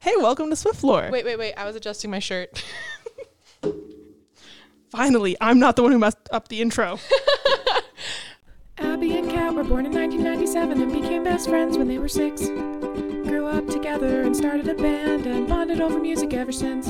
[0.00, 1.08] Hey, welcome to Swift Lore.
[1.12, 1.54] Wait, wait, wait.
[1.54, 2.64] I was adjusting my shirt.
[4.90, 6.98] Finally, I'm not the one who messed up the intro.
[8.78, 12.48] Abby and Kat were born in 1997 and became best friends when they were six.
[12.48, 16.88] Grew up together and started a band and bonded over music ever since.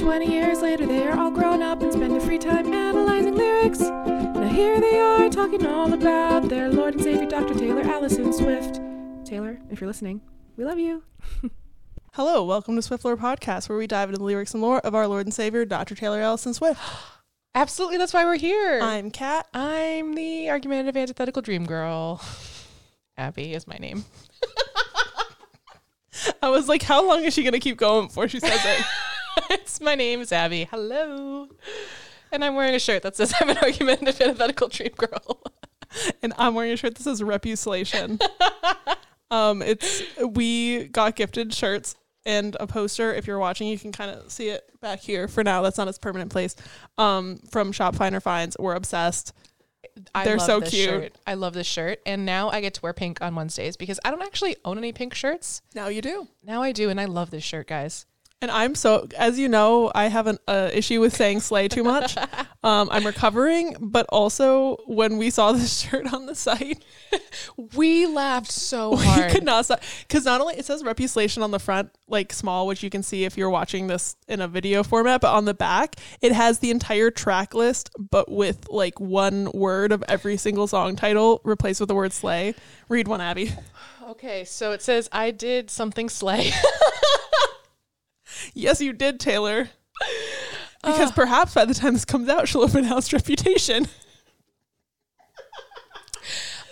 [0.00, 3.80] 20 years later, they are all grown up and spend their free time analyzing lyrics.
[3.80, 7.54] Now here they are talking all about their Lord and Savior Dr.
[7.54, 8.80] Taylor Allison Swift.
[9.24, 10.22] Taylor, if you're listening,
[10.56, 11.02] we love you.
[12.14, 14.96] Hello, welcome to Swift Lore Podcast, where we dive into the lyrics and lore of
[14.96, 15.94] our Lord and Savior, Dr.
[15.94, 16.80] Taylor Allison Swift.
[17.54, 18.80] Absolutely, that's why we're here.
[18.82, 19.46] I'm Kat.
[19.54, 22.20] I'm the argumentative antithetical dream girl.
[23.16, 24.06] Abby is my name.
[26.42, 28.84] I was like, how long is she going to keep going before she says it?
[29.50, 30.64] it's my name is Abby.
[30.64, 31.46] Hello.
[32.32, 35.40] And I'm wearing a shirt that says I'm an argumentative antithetical dream girl.
[36.24, 38.20] and I'm wearing a shirt that says Repuslaytion.
[39.30, 41.94] um, it's we got gifted shirts
[42.26, 43.14] and a poster.
[43.14, 45.62] If you're watching, you can kind of see it back here for now.
[45.62, 46.56] That's not its permanent place.
[46.98, 48.56] Um, from Shop Finer Finds.
[48.58, 49.32] We're obsessed.
[50.14, 50.88] I They're so cute.
[50.88, 51.18] Shirt.
[51.26, 52.00] I love this shirt.
[52.06, 54.92] And now I get to wear pink on Wednesdays because I don't actually own any
[54.92, 55.62] pink shirts.
[55.74, 56.28] Now you do.
[56.42, 58.06] Now I do, and I love this shirt, guys.
[58.42, 61.84] And I'm so, as you know, I have an uh, issue with saying slay too
[61.84, 62.16] much.
[62.62, 66.84] Um, I'm recovering, but also when we saw this shirt on the site,
[67.74, 69.28] We laughed so hard.
[69.28, 69.80] we could not stop.
[70.06, 73.24] Because not only it says repuslaytion on the front, like small, which you can see
[73.24, 76.70] if you're watching this in a video format, but on the back, it has the
[76.70, 81.88] entire track list, but with like one word of every single song title replaced with
[81.88, 82.54] the word slay.
[82.90, 83.54] Read one, Abby.
[84.06, 86.52] Okay, so it says I did something slay.
[88.54, 89.68] Yes, you did, Taylor.
[90.82, 93.86] Because perhaps by the time this comes out, she'll have announced reputation.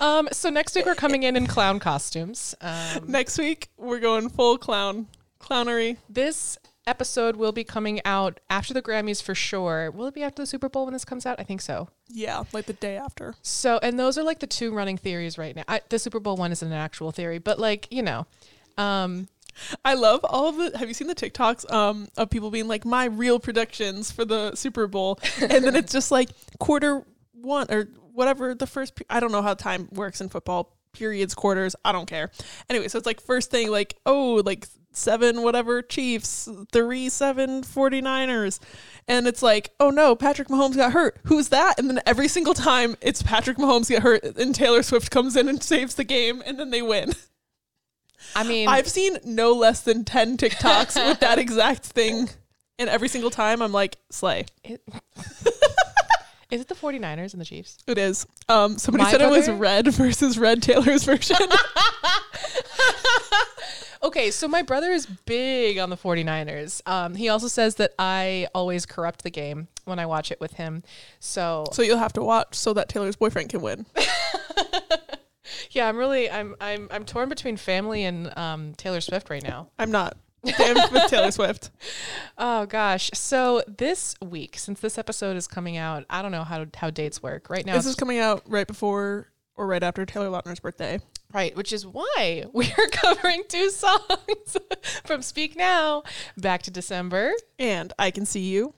[0.00, 2.54] um, so next week we're coming in in clown costumes.
[2.60, 5.08] Um, Next week, we're going full clown.
[5.40, 5.98] Clownery.
[6.08, 9.90] this episode will be coming out after the Grammys for sure.
[9.90, 11.38] Will it be after the Super Bowl when this comes out?
[11.38, 11.88] I think so.
[12.08, 13.34] Yeah, like the day after.
[13.42, 15.64] So, and those are like the two running theories right now.
[15.68, 18.26] I, the Super Bowl one is an actual theory, but like you know,
[18.78, 19.28] um,
[19.84, 20.76] I love all the.
[20.78, 24.54] Have you seen the TikToks um, of people being like, my real predictions for the
[24.54, 25.18] Super Bowl?
[25.40, 29.00] And then it's just like quarter one or whatever the first.
[29.08, 30.74] I don't know how time works in football.
[30.92, 32.30] Periods, quarters, I don't care.
[32.68, 38.58] Anyway, so it's like first thing, like, oh, like seven, whatever, Chiefs, three, seven, 49ers.
[39.06, 41.18] And it's like, oh no, Patrick Mahomes got hurt.
[41.24, 41.78] Who's that?
[41.78, 45.48] And then every single time it's Patrick Mahomes get hurt and Taylor Swift comes in
[45.48, 47.12] and saves the game and then they win.
[48.34, 52.28] I mean, I've seen no less than 10 TikToks with that exact thing.
[52.78, 54.46] And every single time I'm like, slay.
[54.62, 54.80] it,
[56.50, 57.78] is it the 49ers and the Chiefs?
[57.86, 58.26] It is.
[58.48, 61.36] Um, somebody My said it was Red versus Red Taylor's version.
[64.00, 66.80] Okay, so my brother is big on the 49ers.
[66.86, 70.52] Um, he also says that I always corrupt the game when I watch it with
[70.52, 70.84] him.
[71.18, 73.86] So, so you'll have to watch so that Taylor's boyfriend can win.
[75.70, 79.68] Yeah, I'm really I'm I'm I'm torn between family and um, Taylor Swift right now.
[79.78, 80.16] I'm not.
[80.44, 81.70] Damn with Taylor Swift.
[82.36, 83.10] Oh gosh.
[83.14, 87.22] So this week, since this episode is coming out, I don't know how how dates
[87.22, 87.50] work.
[87.50, 91.00] Right now This is coming out right before or right after Taylor Lautner's birthday.
[91.32, 94.56] Right, which is why we are covering two songs
[95.04, 96.04] from Speak Now
[96.38, 97.32] back to December.
[97.58, 98.74] And I Can See You.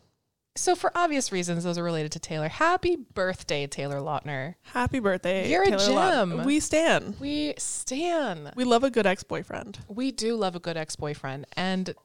[0.56, 2.48] So, for obvious reasons, those are related to Taylor.
[2.48, 4.56] Happy birthday, Taylor Lautner.
[4.62, 5.48] Happy birthday.
[5.48, 6.36] You're a Taylor Lautner.
[6.38, 6.44] gem.
[6.44, 7.14] We stan.
[7.20, 8.52] We stan.
[8.56, 9.78] We love a good ex boyfriend.
[9.88, 11.96] We do love a good ex boyfriend, and th-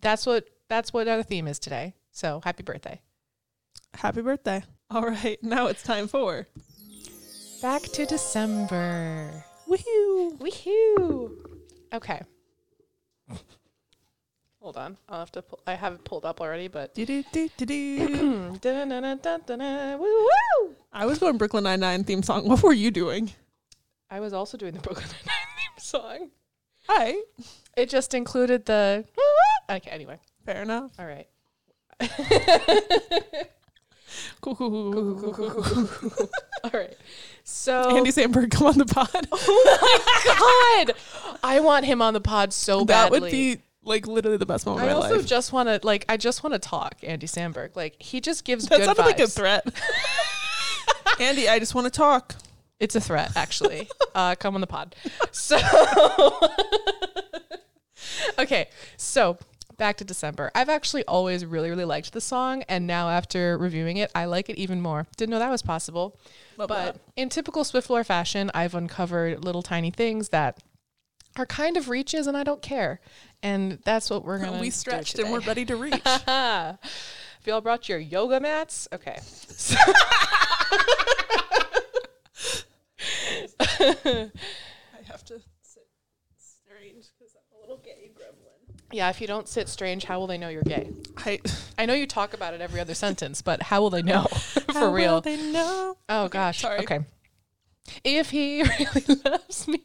[0.00, 1.94] that's what that's what our theme is today.
[2.12, 3.00] So, happy birthday.
[3.94, 4.62] Happy birthday.
[4.90, 6.46] All right, now it's time for
[7.60, 9.44] Back to December.
[9.68, 10.38] Woohoo.
[10.38, 11.30] Woohoo!
[11.92, 12.20] Okay.
[14.64, 14.96] Hold on.
[15.10, 15.42] I'll have to.
[15.42, 16.92] Pull, I have it pulled up already, but.
[20.90, 22.48] I was going Brooklyn Nine Nine theme song.
[22.48, 23.30] What were you doing?
[24.10, 26.30] I was also doing the Brooklyn Nine-Nine theme song.
[26.88, 27.16] Hi.
[27.76, 29.04] It just included the.
[29.68, 29.90] Okay.
[29.90, 30.18] Anyway.
[30.46, 30.92] Fair enough.
[30.98, 31.28] All right.
[34.40, 36.30] Cool, cool, cool, cool, cool, cool, cool.
[36.64, 36.96] All right.
[37.42, 37.96] So.
[37.96, 39.26] Andy Samberg, come on the pod.
[39.32, 40.96] oh my god!
[41.42, 43.18] I want him on the pod so that badly.
[43.18, 45.80] That would be like literally the best moment I of my also just want to
[45.82, 46.04] like.
[46.08, 47.76] I just want to talk, Andy Samberg.
[47.76, 49.06] Like he just gives That good sounded vibes.
[49.06, 49.66] like a threat.
[51.20, 52.34] Andy, I just want to talk.
[52.80, 53.88] It's a threat, actually.
[54.14, 54.96] uh, come on the pod.
[55.30, 55.58] So,
[58.38, 58.68] okay.
[58.96, 59.38] So,
[59.76, 60.50] back to December.
[60.54, 62.62] I've actually always really, really liked the song.
[62.68, 65.06] And now, after reviewing it, I like it even more.
[65.16, 66.18] Didn't know that was possible.
[66.56, 67.00] Love but that.
[67.16, 70.58] in typical Swift Lore fashion, I've uncovered little tiny things that
[71.36, 73.00] are kind of reaches and I don't care.
[73.44, 74.60] And that's what we're going to do.
[74.62, 76.00] we stretched and we're ready to reach.
[76.04, 76.78] Have
[77.44, 78.88] y'all brought your yoga mats?
[78.92, 79.18] Okay.
[79.20, 79.76] So-
[83.80, 84.30] I
[85.06, 85.86] have to sit
[86.38, 88.76] strange because I'm a little gay gremlin.
[88.92, 90.90] yeah, if you don't sit strange, how will they know you're gay?
[91.18, 91.40] I,
[91.78, 94.72] I know you talk about it every other sentence, but how will they know for
[94.72, 95.20] How will real?
[95.20, 95.96] they know.
[96.08, 96.60] Oh gosh.
[96.62, 96.80] sorry.
[96.80, 97.00] Okay.
[98.02, 99.82] If he really loves me.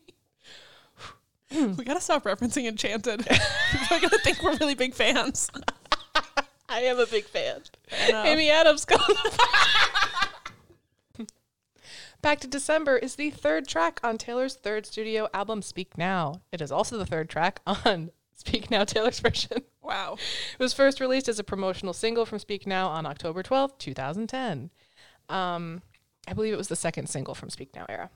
[1.51, 3.19] We gotta stop referencing Enchanted.
[3.71, 5.49] People are gonna think we're really big fans.
[6.69, 7.61] I am a big fan.
[8.13, 8.97] Amy Adams go.
[12.21, 16.41] Back to December is the third track on Taylor's third studio album, Speak Now.
[16.51, 19.63] It is also the third track on Speak Now Taylor's version.
[19.81, 20.17] Wow.
[20.53, 24.69] It was first released as a promotional single from Speak Now on October 12th, 2010.
[25.29, 25.81] Um,
[26.27, 28.11] I believe it was the second single from Speak Now era.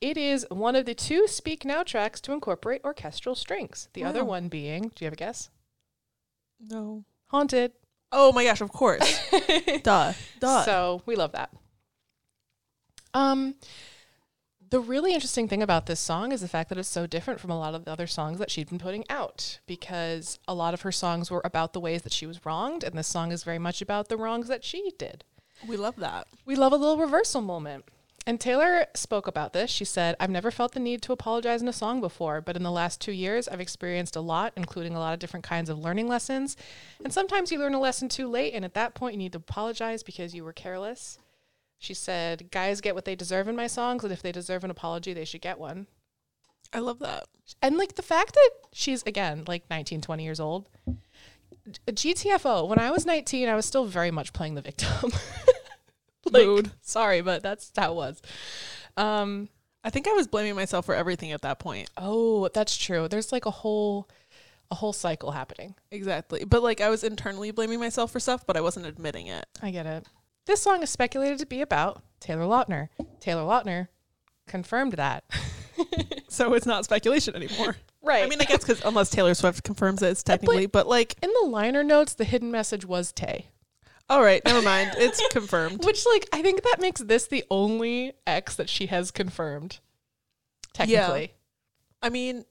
[0.00, 3.88] It is one of the two Speak Now tracks to incorporate orchestral strings.
[3.94, 5.50] The other one being, do you have a guess?
[6.60, 7.04] No.
[7.28, 7.72] Haunted.
[8.12, 9.20] Oh my gosh, of course.
[9.82, 10.12] Duh.
[10.40, 10.64] Duh.
[10.64, 11.50] So we love that.
[13.14, 13.56] Um,
[14.70, 17.50] the really interesting thing about this song is the fact that it's so different from
[17.50, 20.82] a lot of the other songs that she'd been putting out because a lot of
[20.82, 23.58] her songs were about the ways that she was wronged, and this song is very
[23.58, 25.24] much about the wrongs that she did.
[25.66, 26.28] we love that.
[26.44, 27.84] We love a little reversal moment.
[28.28, 29.70] And Taylor spoke about this.
[29.70, 32.62] She said, I've never felt the need to apologize in a song before, but in
[32.62, 35.78] the last two years, I've experienced a lot, including a lot of different kinds of
[35.78, 36.54] learning lessons.
[37.02, 39.38] And sometimes you learn a lesson too late, and at that point, you need to
[39.38, 41.16] apologize because you were careless.
[41.78, 44.70] She said, Guys get what they deserve in my songs, and if they deserve an
[44.70, 45.86] apology, they should get one.
[46.70, 47.24] I love that.
[47.62, 50.68] And like the fact that she's, again, like 19, 20 years old.
[51.86, 55.12] GTFO, when I was 19, I was still very much playing the victim.
[56.30, 56.70] like, Mood.
[56.82, 58.22] Sorry, but that's how it was.
[58.96, 59.48] Um,
[59.84, 61.90] I think I was blaming myself for everything at that point.
[61.96, 63.08] oh, that's true.
[63.08, 64.08] There's like a whole
[64.70, 65.74] a whole cycle happening.
[65.90, 66.44] Exactly.
[66.44, 69.46] But like I was internally blaming myself for stuff, but I wasn't admitting it.
[69.62, 70.06] I get it.
[70.46, 72.88] This song is speculated to be about Taylor Lautner.
[73.20, 73.88] Taylor Lautner
[74.46, 75.24] confirmed that.
[76.30, 77.76] So it's not speculation anymore.
[78.00, 78.22] Right.
[78.22, 81.30] I mean, I guess because unless Taylor Swift confirms it, it's technically, but, like, in
[81.42, 83.48] the liner notes, the hidden message was Tay.
[84.08, 84.92] All right, never mind.
[84.96, 85.84] It's confirmed.
[85.86, 89.80] Which, like, I think that makes this the only ex that she has confirmed.
[90.72, 91.20] Technically.
[91.22, 91.26] Yeah.
[92.02, 92.44] I mean,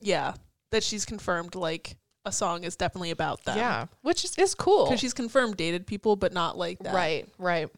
[0.00, 0.34] yeah,
[0.70, 3.58] that she's confirmed, like, a song is definitely about them.
[3.58, 3.86] Yeah.
[4.02, 4.84] Which is, is cool.
[4.84, 6.94] Because she's confirmed dated people, but not like that.
[6.94, 7.68] Right, right.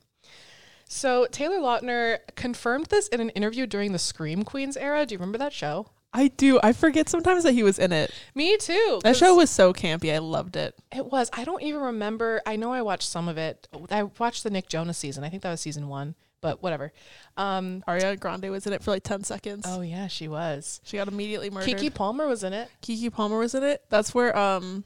[0.88, 5.04] So Taylor Lautner confirmed this in an interview during the Scream Queens era.
[5.04, 5.86] Do you remember that show?
[6.16, 6.58] I do.
[6.62, 8.10] I forget sometimes that he was in it.
[8.34, 9.00] Me too.
[9.04, 10.14] That show was so campy.
[10.14, 10.74] I loved it.
[10.90, 11.28] It was.
[11.34, 12.40] I don't even remember.
[12.46, 13.68] I know I watched some of it.
[13.90, 15.24] I watched the Nick Jonas season.
[15.24, 16.90] I think that was season one, but whatever.
[17.36, 19.66] Um, Ariana Grande was in it for like 10 seconds.
[19.68, 20.80] oh yeah, she was.
[20.84, 21.76] She got immediately murdered.
[21.76, 22.70] Keke Palmer was in it.
[22.82, 23.84] Keke Palmer was in it.
[23.90, 24.84] That's where um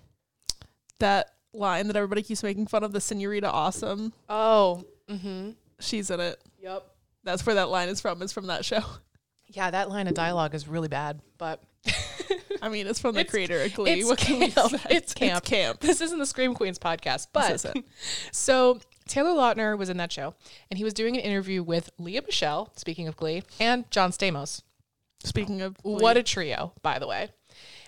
[0.98, 4.12] that line that everybody keeps making fun of, the Senorita Awesome.
[4.28, 4.84] Oh.
[5.08, 5.50] Mm-hmm.
[5.78, 6.40] She's in it.
[6.60, 6.84] Yep.
[7.22, 8.20] That's where that line is from.
[8.22, 8.82] Is from that show.
[9.52, 11.62] Yeah, that line of dialogue is really bad, but
[12.62, 13.90] I mean, it's from the It's- creator of Glee.
[14.00, 14.72] it's What can we camp.
[14.90, 15.44] It's camp.
[15.44, 15.80] camp.
[15.80, 17.28] this isn't the Scream Queens podcast.
[17.32, 17.64] But
[18.32, 20.34] so Taylor Lautner was in that show,
[20.70, 24.62] and he was doing an interview with Lea Michele, speaking of Glee, and John Stamos.
[25.24, 27.30] Speaking of Glee, What a trio, by the way.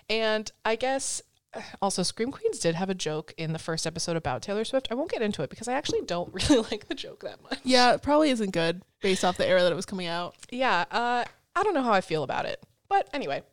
[0.09, 1.21] And I guess
[1.81, 4.87] also Scream Queens did have a joke in the first episode about Taylor Swift.
[4.91, 7.59] I won't get into it because I actually don't really like the joke that much.
[7.63, 10.35] yeah, it probably isn't good based off the era that it was coming out.
[10.51, 12.63] Yeah, uh, I don't know how I feel about it.
[12.89, 13.43] But anyway,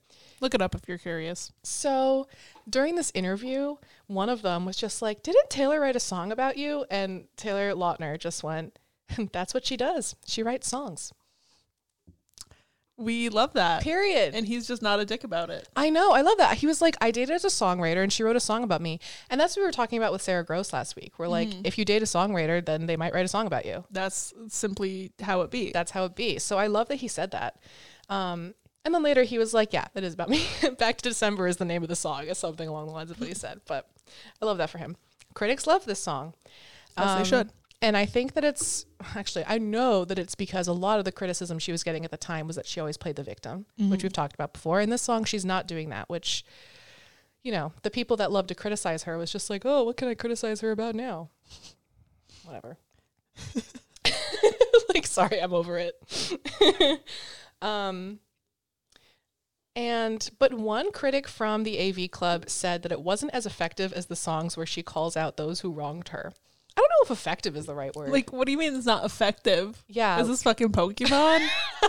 [0.40, 1.52] Look it up if you're curious.
[1.62, 2.26] so
[2.68, 3.76] during this interview,
[4.06, 6.86] one of them was just like, Didn't Taylor write a song about you?
[6.90, 8.78] And Taylor Lautner just went,
[9.32, 10.16] That's what she does.
[10.26, 11.12] She writes songs.
[13.00, 13.82] We love that.
[13.82, 14.34] Period.
[14.34, 15.66] And he's just not a dick about it.
[15.74, 16.12] I know.
[16.12, 16.58] I love that.
[16.58, 19.00] He was like, I dated as a songwriter and she wrote a song about me.
[19.30, 21.18] And that's what we were talking about with Sarah Gross last week.
[21.18, 23.84] We're like, if you date a songwriter, then they might write a song about you.
[23.90, 25.72] That's simply how it be.
[25.72, 26.38] That's how it be.
[26.38, 27.56] So I love that he said that.
[28.10, 28.54] Um,
[28.84, 30.44] and then later he was like, yeah, that is about me.
[30.78, 33.18] Back to December is the name of the song, or something along the lines of
[33.18, 33.60] what he said.
[33.66, 33.88] But
[34.42, 34.96] I love that for him.
[35.34, 36.34] Critics love this song.
[36.96, 37.50] As they Um, should.
[37.82, 38.84] And I think that it's
[39.14, 42.10] actually, I know that it's because a lot of the criticism she was getting at
[42.10, 44.82] the time was that she always played the victim, which we've talked about before.
[44.82, 46.44] In this song, she's not doing that, which,
[47.42, 50.08] you know, the people that love to criticize her was just like, oh, what can
[50.08, 51.30] I criticize her about now?
[52.44, 52.76] Whatever.
[54.94, 57.02] like, sorry, I'm over it.
[57.62, 58.18] um,
[59.74, 64.06] and but one critic from the AV Club said that it wasn't as effective as
[64.06, 66.34] the songs where she calls out those who wronged her.
[66.76, 68.10] I don't know if effective is the right word.
[68.10, 69.82] Like, what do you mean it's not effective?
[69.88, 71.46] yeah, Is this fucking Pokemon?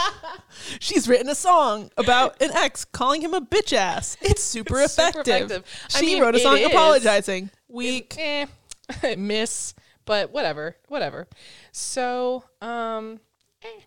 [0.80, 4.16] She's written a song about an ex calling him a bitch ass.
[4.20, 5.50] It's super It's super effective.
[5.50, 5.64] effective.
[5.94, 7.50] I She mean, wrote a song apologizing.
[7.68, 8.14] Weak.
[8.18, 8.46] eh,
[9.16, 9.74] miss,
[10.04, 11.28] but whatever, whatever.
[11.72, 13.20] So, um,
[13.62, 13.80] eh.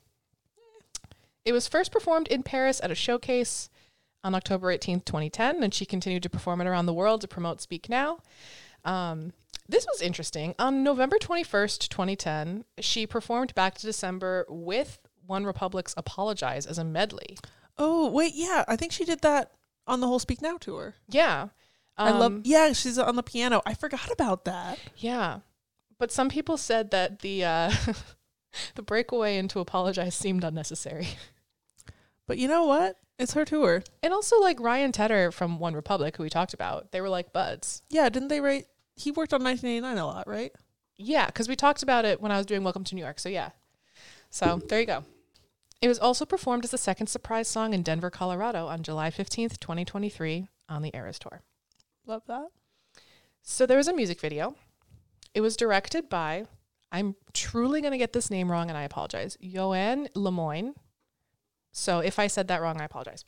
[1.46, 3.70] it was first performed in Paris at a showcase
[4.24, 7.62] on October 18th, 2010, and she continued to perform it around the world to promote
[7.62, 8.20] Speak Now.
[8.84, 9.34] Um,
[9.68, 10.56] this was interesting.
[10.60, 17.38] On November 21st, 2010, she performed Back to December with OneRepublic's Apologize as a medley.
[17.78, 18.64] Oh, wait, yeah.
[18.68, 19.52] I think she did that
[19.88, 20.96] on the whole Speak Now tour.
[21.10, 21.50] Yeah.
[21.98, 23.62] I love Um, Yeah, she's on the piano.
[23.66, 24.80] I forgot about that.
[24.98, 25.40] Yeah.
[25.98, 27.72] But some people said that the uh
[28.76, 31.08] the breakaway into apologize seemed unnecessary.
[32.28, 32.98] But you know what?
[33.18, 33.84] It's her tour.
[34.04, 37.82] And also like Ryan Tedder from OneRepublic who we talked about, they were like buds.
[37.90, 38.66] Yeah, didn't they write
[38.96, 40.52] he worked on 1989 a lot, right?
[40.98, 43.20] Yeah, cuz we talked about it when I was doing Welcome to New York.
[43.20, 43.52] So yeah.
[44.30, 45.06] So, there you go.
[45.82, 49.60] It was also performed as the second surprise song in Denver, Colorado on July 15th,
[49.60, 51.42] 2023 on the Eras tour.
[52.06, 52.48] Love that.
[53.42, 54.56] So there was a music video.
[55.34, 56.48] It was directed by,
[56.92, 60.74] I'm truly going to get this name wrong and I apologize, Joanne Lemoine.
[61.72, 63.24] So if I said that wrong, I apologize.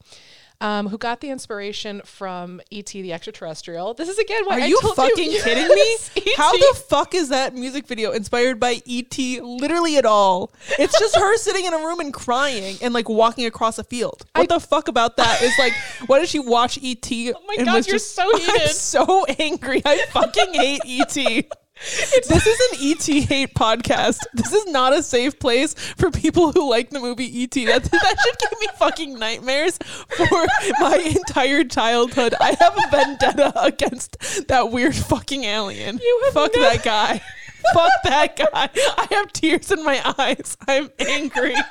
[0.60, 3.04] Um, who got the inspiration from E.T.
[3.04, 3.94] the Extraterrestrial.
[3.94, 5.98] This is again why Are I you fucking you, kidding me?
[6.36, 9.40] How the fuck is that music video inspired by E.T.
[9.42, 10.52] literally at all?
[10.80, 14.26] It's just her sitting in a room and crying and like walking across a field.
[14.34, 15.74] What the fuck about that is like,
[16.08, 17.34] what did she watch E.T.?
[17.34, 19.84] Oh my God, you're just- so I'm so angry.
[19.86, 21.50] I fucking hate E.T.
[21.80, 24.20] this is an ET hate podcast.
[24.34, 27.52] This is not a safe place for people who like the movie ET.
[27.52, 29.78] That, that should give me fucking nightmares
[30.10, 30.48] for
[30.80, 32.34] my entire childhood.
[32.40, 36.00] I have a vendetta against that weird fucking alien.
[36.32, 37.22] Fuck no- that guy.
[37.74, 38.70] Fuck that guy.
[38.98, 40.58] I have tears in my eyes.
[40.68, 41.56] I'm angry.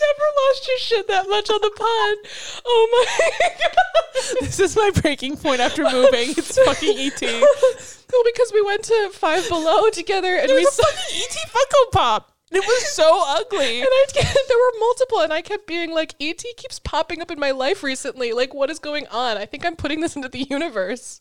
[0.00, 2.62] never lost your shit that much on the pod.
[2.66, 4.40] Oh my god.
[4.40, 6.30] This is my breaking point after moving.
[6.30, 7.22] It's fucking ET.
[8.12, 11.92] Well, because we went to Five Below together and It we saw fucking ET Funko
[11.92, 12.32] Pop.
[12.52, 13.80] It was so ugly.
[13.80, 17.40] And I there were multiple, and I kept being like, "Et keeps popping up in
[17.40, 18.32] my life recently.
[18.32, 19.36] Like, what is going on?
[19.36, 21.20] I think I'm putting this into the universe."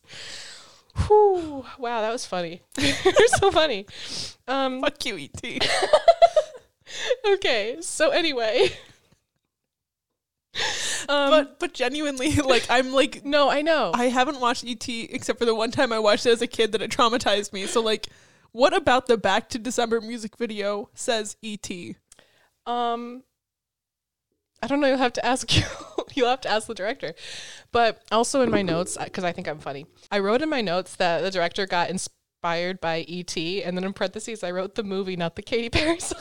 [1.08, 1.66] Whew.
[1.80, 2.62] Wow, that was funny.
[2.78, 3.88] You're so funny.
[4.48, 5.68] Um, Fuck you, ET.
[7.34, 8.70] okay, so anyway,
[11.10, 13.92] um, but but genuinely, like I'm like no, I know.
[13.94, 16.72] I haven't watched ET except for the one time I watched it as a kid
[16.72, 17.66] that it traumatized me.
[17.66, 18.08] So like,
[18.52, 21.70] what about the Back to December music video says ET?
[22.66, 23.24] Um,
[24.62, 24.88] I don't know.
[24.88, 25.64] You'll have to ask you.
[26.16, 27.14] you'll have to ask the director.
[27.72, 30.96] But also in my notes, because I think I'm funny, I wrote in my notes
[30.96, 33.64] that the director got inspired by E.T.
[33.64, 36.20] and then in parentheses I wrote the movie, not the Katy Perry song.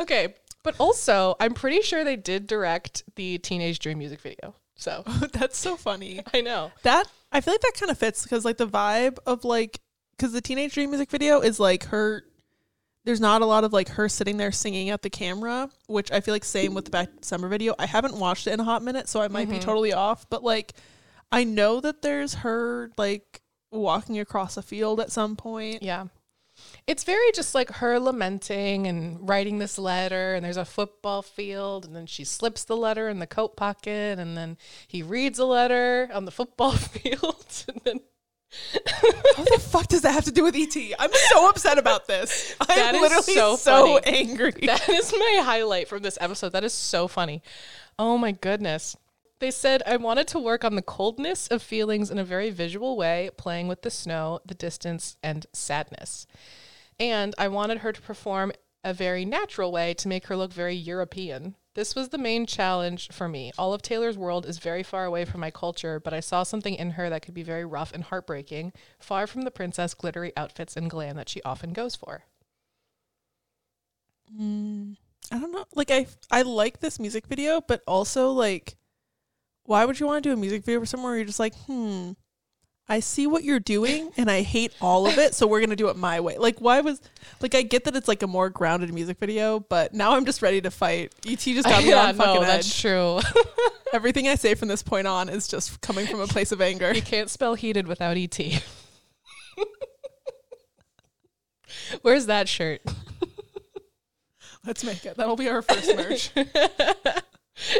[0.00, 4.54] Okay, but also I'm pretty sure they did direct the Teenage Dream music video.
[4.76, 6.22] So That's so funny.
[6.34, 6.72] I know.
[6.82, 9.80] That I feel like that kind of fits because like the vibe of like
[10.16, 12.24] because the Teenage Dream music video is like her.
[13.04, 16.20] There's not a lot of like her sitting there singing at the camera, which I
[16.20, 17.74] feel like same with the Back December video.
[17.78, 19.64] I haven't watched it in a hot minute, so I might be mm-hmm.
[19.64, 20.28] totally off.
[20.28, 20.74] But like,
[21.32, 23.40] I know that there's her like
[23.70, 25.82] walking across a field at some point.
[25.82, 26.06] Yeah.
[26.90, 31.84] It's very just like her lamenting and writing this letter, and there's a football field,
[31.84, 35.44] and then she slips the letter in the coat pocket, and then he reads a
[35.44, 38.00] letter on the football field, and then
[39.36, 40.76] What the fuck does that have to do with ET?
[40.98, 42.56] I'm so upset about this.
[42.68, 44.66] I'm literally so so, angry.
[44.66, 46.50] that is my highlight from this episode.
[46.50, 47.40] That is so funny.
[48.00, 48.96] Oh my goodness.
[49.38, 52.96] They said, I wanted to work on the coldness of feelings in a very visual
[52.96, 56.26] way, playing with the snow, the distance, and sadness.
[57.00, 58.52] And I wanted her to perform
[58.84, 61.56] a very natural way to make her look very European.
[61.74, 63.52] This was the main challenge for me.
[63.56, 66.74] All of Taylor's world is very far away from my culture, but I saw something
[66.74, 70.76] in her that could be very rough and heartbreaking, far from the princess glittery outfits
[70.76, 72.24] and glam that she often goes for.
[74.38, 74.96] Mm,
[75.32, 75.64] I don't know.
[75.74, 78.76] Like I I like this music video, but also like
[79.64, 81.54] why would you want to do a music video for somewhere where you're just like,
[81.66, 82.12] "Hmm,
[82.90, 85.76] I see what you're doing and I hate all of it, so we're going to
[85.76, 87.00] do it my way." Like why was
[87.40, 90.42] like I get that it's like a more grounded music video, but now I'm just
[90.42, 91.14] ready to fight.
[91.26, 92.80] ET just got me on fucking that's edge.
[92.80, 93.20] true.
[93.92, 96.92] Everything I say from this point on is just coming from a place of anger.
[96.92, 98.38] You can't spell heated without ET.
[102.02, 102.82] Where's that shirt?
[104.66, 105.16] Let's make it.
[105.16, 106.30] That'll be our first merch.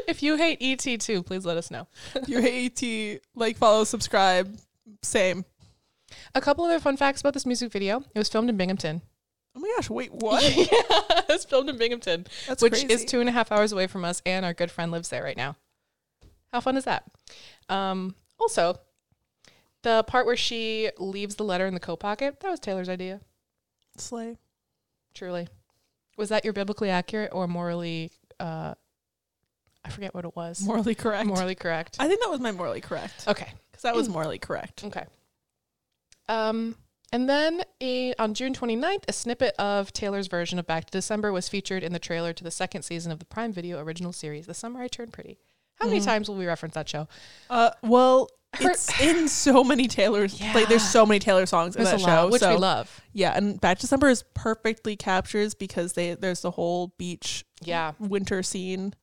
[0.09, 1.87] If you hate ET too, please let us know.
[2.15, 4.59] If you hate ET, like, follow, subscribe,
[5.03, 5.45] Same.
[6.35, 8.03] A couple other fun facts about this music video.
[8.15, 9.03] It was filmed in Binghamton.
[9.57, 10.43] Oh my gosh, wait, what?
[10.57, 12.93] yeah, it was filmed in Binghamton, That's which crazy.
[12.93, 15.25] is two and a half hours away from us, and our good friend lives there
[15.25, 15.57] right now.
[16.53, 17.05] How fun is that?
[17.69, 18.77] Um, also,
[19.83, 23.21] the part where she leaves the letter in the coat pocket, that was Taylor's idea,
[23.97, 24.37] Slay.
[25.15, 25.49] truly.
[26.17, 28.75] Was that your biblically accurate or morally, uh,
[29.85, 30.61] I forget what it was.
[30.63, 31.27] Morally correct.
[31.27, 31.97] Morally correct.
[31.99, 33.27] I think that was my morally correct.
[33.27, 33.53] Okay.
[33.81, 34.85] Because that was morally correct.
[34.85, 35.05] Okay.
[36.29, 36.77] Um,
[37.13, 41.33] and then a, on June 29th, a snippet of Taylor's version of Back to December
[41.33, 44.47] was featured in the trailer to the second season of the Prime Video original series,
[44.47, 45.39] The Summer I Turned Pretty.
[45.81, 46.05] How many Mhm.
[46.05, 47.09] times will we reference that show?
[47.49, 50.39] Uh, well, Her- it's in so many Taylor's.
[50.55, 52.07] Like, there's so many Taylor songs in that show.
[52.07, 53.01] lot, which so, we love.
[53.15, 57.93] Yeah, and Back to December is perfectly captures because they there's the whole beach Yeah,
[57.99, 58.95] winter scene.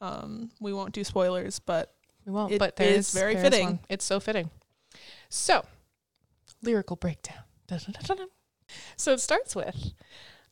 [0.00, 1.94] Um, we won't do spoilers, but
[2.26, 3.64] we won't, It but there's is very there fitting.
[3.66, 3.78] one.
[3.88, 4.50] It's so fitting.
[5.28, 5.64] So,
[6.62, 7.38] lyrical breakdown.
[8.96, 9.92] So it starts with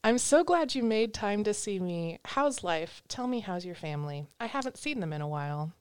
[0.03, 2.19] I'm so glad you made time to see me.
[2.25, 3.03] How's life?
[3.09, 4.27] Tell me, how's your family?
[4.41, 5.75] I haven't seen them in a while.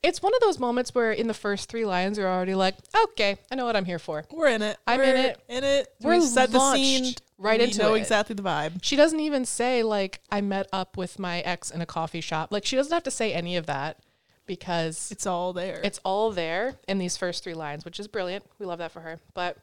[0.00, 2.76] It's one of those moments where in the first three lines you're already like,
[3.10, 4.24] okay, I know what I'm here for.
[4.30, 4.76] we're in it.
[4.86, 5.40] I'm We're in it.
[5.48, 5.88] In it.
[6.00, 7.98] We're we set the scene launched right we into know it.
[8.00, 8.80] exactly the vibe.
[8.82, 12.50] She doesn't even say like I met up with my ex in a coffee shop.
[12.52, 13.98] Like she doesn't have to say any of that
[14.46, 15.80] because It's all there.
[15.84, 18.44] it's all there in these first three lines, which is brilliant.
[18.58, 19.20] We love that for her.
[19.34, 19.56] But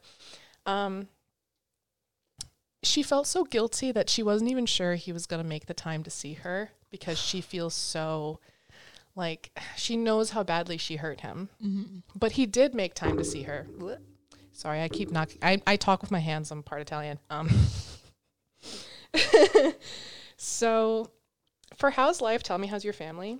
[0.64, 1.08] um
[2.82, 5.74] she felt so guilty that she wasn't even sure he was going to make the
[5.74, 8.38] time to see her because she feels so
[9.16, 11.48] like she knows how badly she hurt him.
[11.64, 12.02] Mhm.
[12.14, 13.66] But he did make time to see her.
[14.56, 15.38] Sorry, I keep knocking.
[15.42, 16.50] I, I talk with my hands.
[16.50, 17.18] I'm part Italian.
[17.28, 17.50] Um.
[20.38, 21.10] so,
[21.76, 22.42] for how's life?
[22.42, 23.38] Tell me how's your family.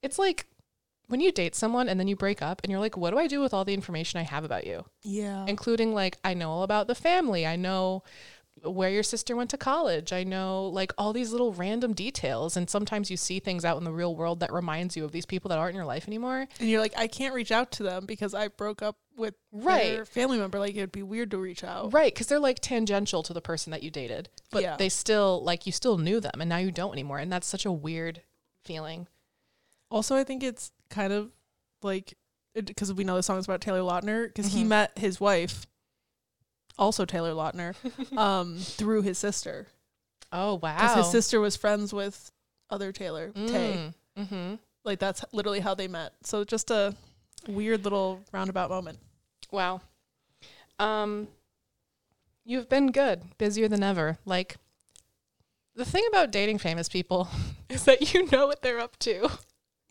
[0.00, 0.46] It's like
[1.08, 3.26] when you date someone and then you break up and you're like, what do I
[3.26, 4.86] do with all the information I have about you?
[5.02, 5.44] Yeah.
[5.46, 7.46] Including like I know all about the family.
[7.46, 8.02] I know
[8.62, 10.12] where your sister went to college.
[10.12, 13.84] I know like all these little random details and sometimes you see things out in
[13.84, 16.46] the real world that reminds you of these people that aren't in your life anymore.
[16.60, 19.94] and you're like, I can't reach out to them because I broke up with Right.
[19.94, 20.58] their family member.
[20.58, 21.92] Like it'd be weird to reach out.
[21.92, 24.76] Right, because they're like tangential to the person that you dated, but Yeah.
[24.76, 27.64] they still like you still knew them, and now you don't anymore, and that's such
[27.66, 28.22] a weird
[28.64, 29.08] feeling.
[29.90, 31.30] Also, I think it's kind of
[31.82, 32.14] like
[32.54, 34.66] because we know the song is about Taylor Lautner because he Mhm.
[34.68, 35.66] met his wife,
[36.78, 37.74] also Taylor Lautner,
[38.16, 39.66] um, through his sister
[40.32, 40.96] Oh because wow!
[40.96, 42.32] his sister was friends with
[42.70, 43.92] other Taylor Tay.
[44.18, 46.12] Mm, hmm Like that's literally how they met.
[46.22, 46.94] So just a
[47.46, 48.98] weird little roundabout moment.
[49.50, 49.82] Wow.
[50.78, 51.28] Um,
[52.44, 54.16] you've been good, busier than ever.
[54.24, 54.56] Like
[55.74, 57.28] the thing about dating famous people
[57.68, 59.28] is that you know what they're up to.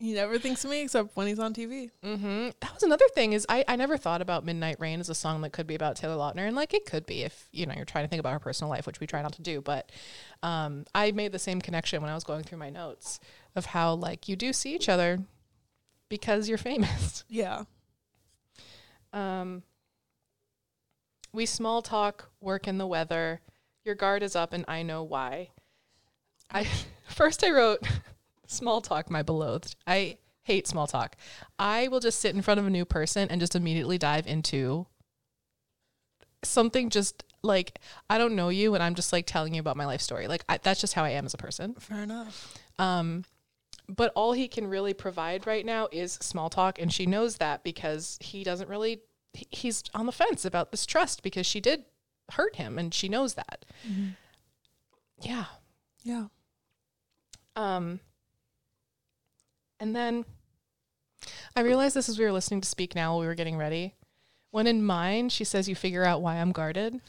[0.01, 1.91] He never thinks of me except when he's on TV.
[2.03, 2.49] Mm-hmm.
[2.59, 5.41] That was another thing is I, I never thought about Midnight Rain as a song
[5.41, 7.85] that could be about Taylor Lautner and like it could be if you know you're
[7.85, 9.91] trying to think about her personal life which we try not to do but
[10.41, 13.19] um, I made the same connection when I was going through my notes
[13.55, 15.19] of how like you do see each other
[16.09, 17.23] because you're famous.
[17.29, 17.63] Yeah.
[19.13, 19.63] Um,
[21.33, 23.41] we small talk, work in the weather.
[23.83, 25.49] Your guard is up, and I know why.
[26.49, 26.65] I
[27.07, 27.85] first I wrote
[28.51, 29.75] small talk, my beloved.
[29.87, 31.15] I hate small talk.
[31.59, 34.87] I will just sit in front of a new person and just immediately dive into
[36.43, 39.85] something just like I don't know you, and I'm just like telling you about my
[39.85, 40.27] life story.
[40.27, 41.73] Like I, that's just how I am as a person.
[41.75, 42.55] Fair enough.
[42.79, 43.23] Um,
[43.87, 47.63] but all he can really provide right now is small talk, and she knows that
[47.63, 49.01] because he doesn't really.
[49.33, 51.85] he- He's on the fence about this trust because she did
[52.33, 53.65] hurt him, and she knows that.
[55.21, 55.45] Yeah.
[56.03, 56.25] Yeah.
[57.55, 57.99] Um.
[59.81, 60.25] And then
[61.55, 63.95] I realized this as we were listening to Speak Now while we were getting ready.
[64.51, 67.01] When in mine, she says, You figure out why I'm guarded.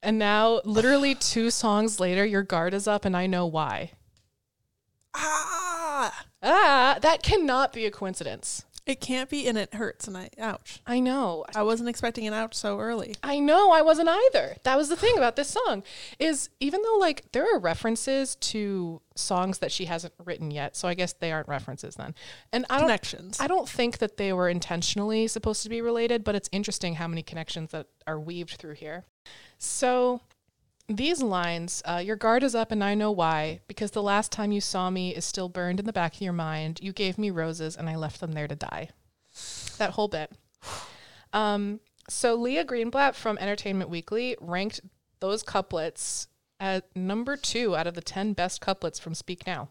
[0.00, 3.90] And now, literally two songs later, your guard is up, and I know why.
[5.14, 8.64] Ah, Ah, that cannot be a coincidence.
[8.86, 10.80] It can't be, and it hurts, and I ouch.
[10.86, 11.46] I know.
[11.54, 13.14] I wasn't expecting an ouch so early.
[13.22, 14.56] I know I wasn't either.
[14.64, 15.82] That was the thing about this song
[16.18, 20.86] is even though like there are references to songs that she hasn't written yet, so
[20.86, 22.14] I guess they aren't references then.
[22.52, 23.40] And I don't Connections.
[23.40, 27.08] I don't think that they were intentionally supposed to be related, but it's interesting how
[27.08, 29.04] many connections that are weaved through here.
[29.56, 30.20] So
[30.88, 34.52] these lines, uh, your guard is up and I know why, because the last time
[34.52, 36.80] you saw me is still burned in the back of your mind.
[36.82, 38.90] You gave me roses and I left them there to die.
[39.78, 40.32] That whole bit.
[41.32, 44.80] Um, so Leah Greenblatt from Entertainment Weekly ranked
[45.20, 46.28] those couplets
[46.60, 49.68] at number two out of the 10 best couplets from Speak Now.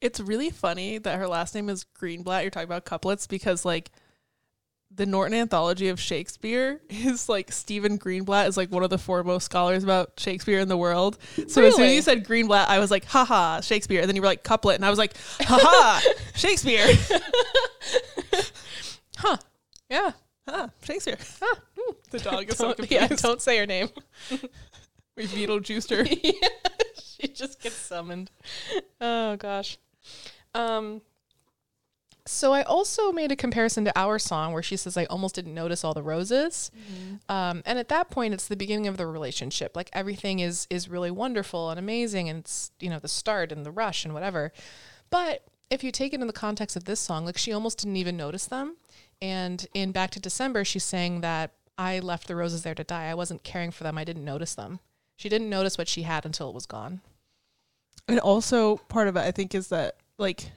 [0.00, 2.42] It's really funny that her last name is Greenblatt.
[2.42, 3.90] You're talking about couplets because like
[4.92, 9.46] the Norton Anthology of Shakespeare is like Stephen Greenblatt is like one of the foremost
[9.46, 11.16] scholars about Shakespeare in the world.
[11.48, 14.00] So as soon as you said Greenblatt, I was like, haha, Shakespeare.
[14.00, 16.00] And then you were like couplet, and I was like, haha,
[16.34, 16.86] Shakespeare.
[19.16, 19.36] Huh.
[19.90, 20.12] Yeah.
[20.48, 21.18] huh, Shakespeare.
[21.42, 21.54] Huh.
[21.78, 21.92] Hmm.
[22.10, 22.90] The dog is so confused.
[22.92, 23.88] yeah, don't say her name.
[25.16, 26.04] We Beetlejuiced her.
[26.04, 26.48] yeah,
[27.18, 28.30] she just gets summoned.
[29.00, 29.76] Oh gosh.
[30.54, 31.02] Um
[32.30, 35.52] so I also made a comparison to our song where she says I almost didn't
[35.52, 36.70] notice all the roses.
[37.28, 39.74] Um, and at that point it's the beginning of the relationship.
[39.74, 43.66] Like everything is is really wonderful and amazing and it's you know the start and
[43.66, 44.52] the rush and whatever.
[45.10, 47.96] But if you take it in the context of this song, like she almost didn't
[47.96, 48.76] even notice them.
[49.20, 53.06] And in Back to December, she's saying that I left the roses there to die.
[53.06, 53.98] I wasn't caring for them.
[53.98, 54.80] I didn't notice them.
[55.16, 57.00] She didn't notice what she had until it was gone.
[58.08, 60.52] And also part of it I think is that like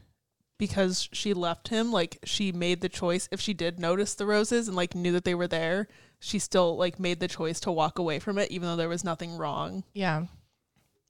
[0.67, 4.69] because she left him, like she made the choice if she did notice the roses
[4.69, 5.89] and like knew that they were there,
[6.21, 9.03] she still like made the choice to walk away from it even though there was
[9.03, 9.83] nothing wrong.
[9.93, 10.27] Yeah.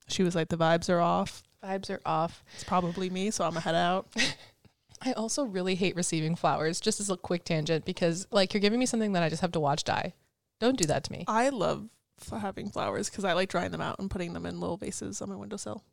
[0.08, 1.44] She was like the vibes are off.
[1.64, 2.44] Vibes are off.
[2.56, 4.08] It's probably me, so I'm gonna head out.
[5.06, 8.80] I also really hate receiving flowers, just as a quick tangent, because like you're giving
[8.80, 10.14] me something that I just have to watch die.
[10.60, 11.26] Don't do that to me.
[11.28, 11.90] I love
[12.32, 15.30] having flowers because I like drying them out and putting them in little vases on
[15.30, 15.84] my windowsill.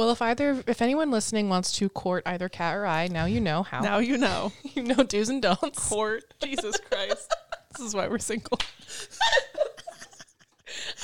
[0.00, 3.38] Well, if either if anyone listening wants to court either Kat or I, now you
[3.38, 3.80] know how.
[3.80, 4.50] Now you know.
[4.62, 5.90] you know do's and don'ts.
[5.90, 6.24] Court.
[6.42, 7.30] Jesus Christ.
[7.76, 8.58] this is why we're single.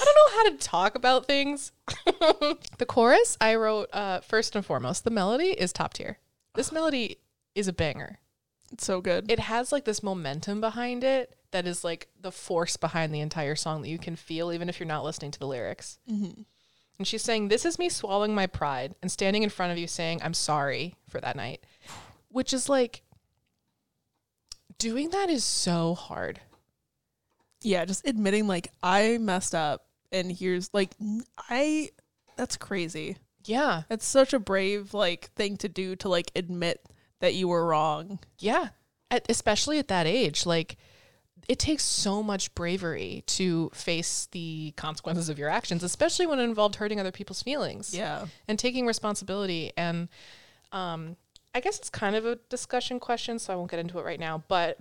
[0.01, 1.73] I don't know how to talk about things.
[2.07, 5.05] the chorus I wrote uh, first and foremost.
[5.05, 6.17] The melody is top tier.
[6.55, 7.19] This melody
[7.55, 8.21] is a banger.
[8.73, 9.31] It's so good.
[9.31, 13.57] It has like this momentum behind it that is like the force behind the entire
[13.57, 15.99] song that you can feel even if you're not listening to the lyrics.
[16.11, 16.41] mm-hmm.
[16.99, 19.87] And she's saying, This is me swallowing my pride and standing in front of you
[19.87, 21.65] saying, I'm sorry for that night.
[22.31, 23.03] Which is like,
[24.79, 26.41] doing that is so hard.
[27.63, 30.91] yeah, just admitting like I messed up and here's like
[31.51, 31.91] I,
[32.37, 33.17] that's crazy.
[33.45, 33.83] Yeah.
[33.91, 36.85] It's such a brave like thing to do to like admit
[37.21, 38.19] that you were wrong.
[38.39, 38.69] Yeah.
[39.11, 40.45] At, especially at that age.
[40.47, 40.77] Like,
[41.49, 46.45] it takes so much bravery to face the consequences of your actions, especially when it
[46.45, 47.95] involved hurting other people's feelings.
[47.95, 48.27] Yeah.
[48.49, 50.09] and taking responsibility and
[50.73, 51.17] um
[51.55, 54.19] i guess it's kind of a discussion question so i won't get into it right
[54.19, 54.79] now but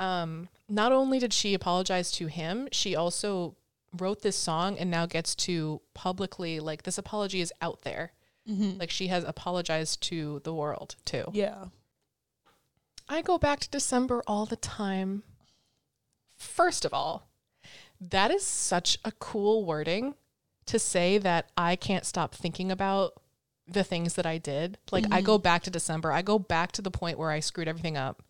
[0.00, 3.54] um not only did she apologize to him she also
[3.96, 8.12] wrote this song and now gets to publicly like this apology is out there
[8.50, 8.78] Mm-hmm.
[8.80, 11.66] like she has apologized to the world too Yeah.
[13.08, 15.22] i go back to december all the time
[16.38, 17.28] first of all
[18.00, 20.14] that is such a cool wording
[20.66, 23.14] to say that I can't stop thinking about
[23.66, 24.78] the things that I did.
[24.90, 26.12] Like I go back to December.
[26.12, 28.22] I go back to the point where I screwed everything up.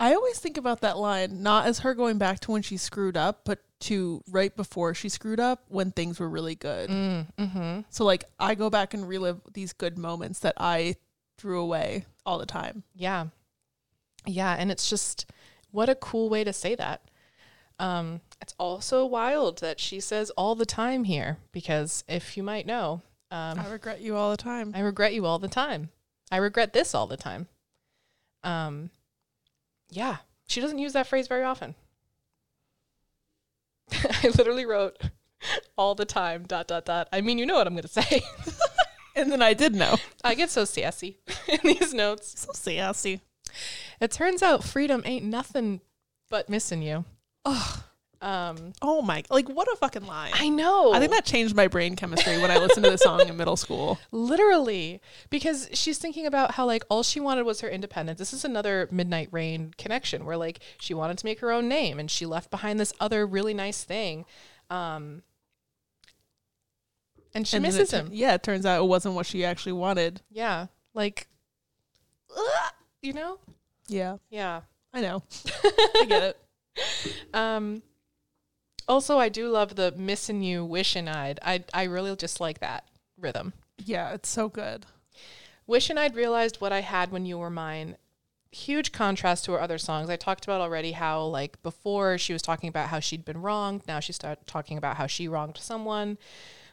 [0.00, 3.16] I always think about that line not as her going back to when she screwed
[3.16, 6.88] up, but to right before she screwed up when things were really good.
[6.88, 7.80] Mm, mm-hmm.
[7.90, 10.96] So like I go back and relive these good moments that I
[11.36, 12.84] threw away all the time.
[12.94, 13.26] Yeah.
[14.24, 14.54] Yeah.
[14.56, 15.26] And it's just
[15.78, 17.02] what a cool way to say that.
[17.78, 22.66] Um, it's also wild that she says all the time here because if you might
[22.66, 24.72] know, um, I regret you all the time.
[24.74, 25.90] I regret you all the time.
[26.32, 27.46] I regret this all the time.
[28.42, 28.90] Um,
[29.88, 30.16] yeah,
[30.48, 31.76] she doesn't use that phrase very often.
[33.92, 35.00] I literally wrote
[35.76, 37.08] all the time, dot, dot, dot.
[37.12, 38.22] I mean, you know what I'm going to say.
[39.14, 39.94] and then I did know.
[40.24, 42.34] I get so sassy in these notes.
[42.40, 43.20] So sassy.
[44.00, 45.80] It turns out freedom ain't nothing
[46.30, 47.04] but missing you.
[47.44, 47.82] Ugh.
[48.20, 50.32] Um, Oh my like what a fucking line.
[50.34, 50.92] I know.
[50.92, 53.56] I think that changed my brain chemistry when I listened to the song in middle
[53.56, 53.96] school.
[54.10, 58.18] Literally, because she's thinking about how like all she wanted was her independence.
[58.18, 62.00] This is another Midnight Rain connection where like she wanted to make her own name
[62.00, 64.24] and she left behind this other really nice thing.
[64.68, 65.22] Um
[67.34, 68.08] and she And misses it, him.
[68.10, 70.22] Yeah, it turns out it wasn't what she actually wanted.
[70.28, 70.66] Yeah.
[70.92, 71.28] Like
[72.36, 73.38] ugh, you know?
[73.88, 74.60] Yeah, Yeah.
[74.92, 75.22] I know.
[75.64, 76.38] I get it.
[77.34, 77.82] Um
[78.86, 81.38] also I do love the missing you wishing I'd.
[81.42, 82.84] I I really just like that
[83.18, 83.52] rhythm.
[83.84, 84.86] Yeah, it's so good.
[85.66, 87.96] Wishing I'd realized what I had when you were mine.
[88.50, 90.08] Huge contrast to her other songs.
[90.08, 93.86] I talked about already how, like, before she was talking about how she'd been wronged.
[93.86, 96.16] Now she started talking about how she wronged someone.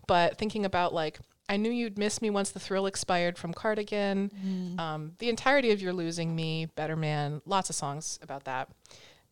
[0.08, 4.79] But thinking about, like, I knew you'd miss me once the thrill expired from Cardigan.
[4.79, 8.69] Um, the entirety of You're Losing Me, Better Man, lots of songs about that.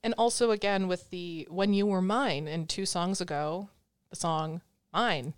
[0.04, 3.69] And also, again, with the When You Were Mine and two songs ago,
[4.10, 4.62] the song
[4.93, 5.34] Mine.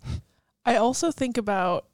[0.66, 1.86] I also think about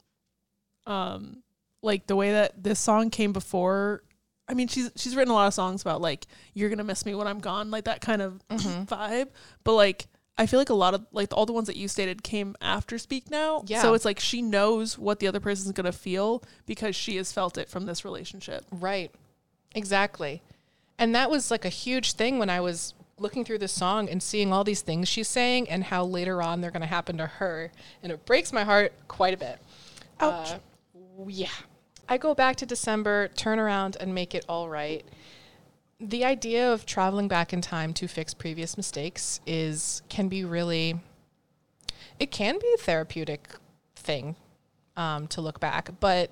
[0.87, 1.43] um
[1.83, 4.03] like the way that this song came before
[4.49, 7.07] I mean she's she's written a lot of songs about like you're going to miss
[7.07, 8.89] me when I'm gone like that kind of Mhm.
[8.89, 9.29] vibe
[9.63, 10.07] but like
[10.39, 12.99] I feel like a lot of like all the ones that you stated came after
[12.99, 13.65] Speak Now.
[13.67, 13.83] Yeah.
[13.83, 17.33] So it's like she knows what the other person's going to feel because she has
[17.33, 18.65] felt it from this relationship.
[18.71, 19.11] Right.
[19.75, 20.43] Exactly.
[20.99, 24.23] And that was like a huge thing when I was looking through this song and
[24.23, 27.27] seeing all these things she's saying and how later on they're going to happen to
[27.27, 27.71] her.
[28.03, 29.59] And it breaks my heart quite a bit.
[30.21, 30.53] Ouch.
[30.53, 30.59] Uh,
[31.29, 31.49] yeah.
[32.09, 35.05] I go back to December, turn around and make it all right.
[36.03, 40.99] The idea of traveling back in time to fix previous mistakes is can be really
[42.19, 43.49] it can be a therapeutic
[43.97, 44.37] thing
[44.97, 46.31] um, to look back, but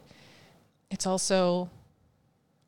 [0.90, 1.70] it's also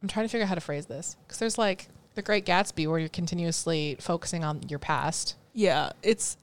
[0.01, 2.89] I'm trying to figure out how to phrase this because there's like the Great Gatsby
[2.89, 5.37] where you're continuously focusing on your past.
[5.55, 6.37] Yeah, it's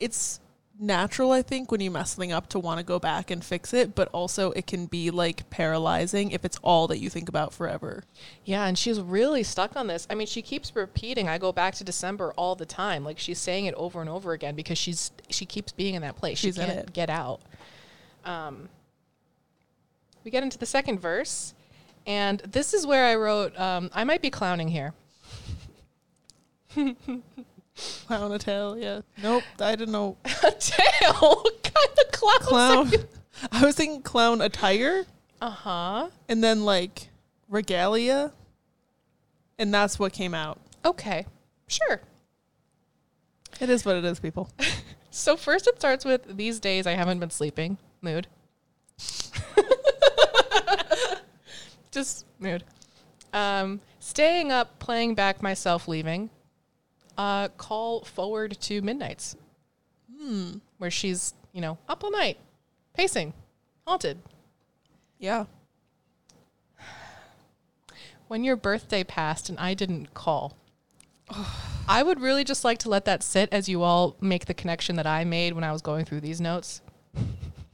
[0.00, 0.40] it's
[0.78, 3.72] natural I think when you mess something up to want to go back and fix
[3.72, 7.52] it, but also it can be like paralyzing if it's all that you think about
[7.52, 8.04] forever.
[8.44, 10.06] Yeah, and she's really stuck on this.
[10.10, 13.38] I mean, she keeps repeating, "I go back to December all the time." Like she's
[13.38, 16.38] saying it over and over again because she's she keeps being in that place.
[16.38, 17.40] She's she in can't get out.
[18.24, 18.68] Um,
[20.24, 21.54] we get into the second verse,
[22.06, 24.92] and this is where I wrote, um, "I might be clowning here."
[28.06, 29.00] Clown a tail, yeah.
[29.22, 30.16] Nope, I didn't know.
[30.24, 32.40] A tail, what kind of clown?
[32.88, 33.04] Clown.
[33.52, 35.04] I was thinking clown attire
[35.42, 36.08] Uh huh.
[36.28, 37.08] and then like
[37.48, 38.32] regalia.
[39.58, 40.58] And that's what came out.
[40.84, 41.26] Okay,
[41.68, 42.00] sure.
[43.60, 44.50] It is what it is, people.
[45.10, 47.78] So first it starts with these days I haven't been sleeping.
[48.02, 48.26] Mood.
[51.90, 52.64] Just mood.
[53.32, 56.28] Um, staying up, playing back myself leaving.
[57.16, 59.36] Uh, call forward to midnights.
[60.18, 60.58] Hmm.
[60.78, 62.38] Where she's, you know, up all night,
[62.94, 63.32] pacing,
[63.86, 64.18] haunted.
[65.18, 65.46] Yeah.
[68.28, 70.56] When your birthday passed and I didn't call.
[71.88, 74.96] I would really just like to let that sit as you all make the connection
[74.96, 76.82] that I made when I was going through these notes.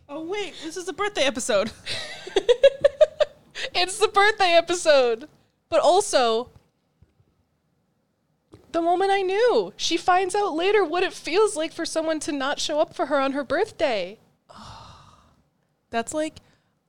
[0.09, 1.73] Oh wait, this is a birthday episode.
[3.75, 5.29] It's the birthday episode.
[5.69, 6.51] But also,
[8.73, 12.33] the moment I knew, she finds out later what it feels like for someone to
[12.33, 14.19] not show up for her on her birthday.
[15.91, 16.41] That's like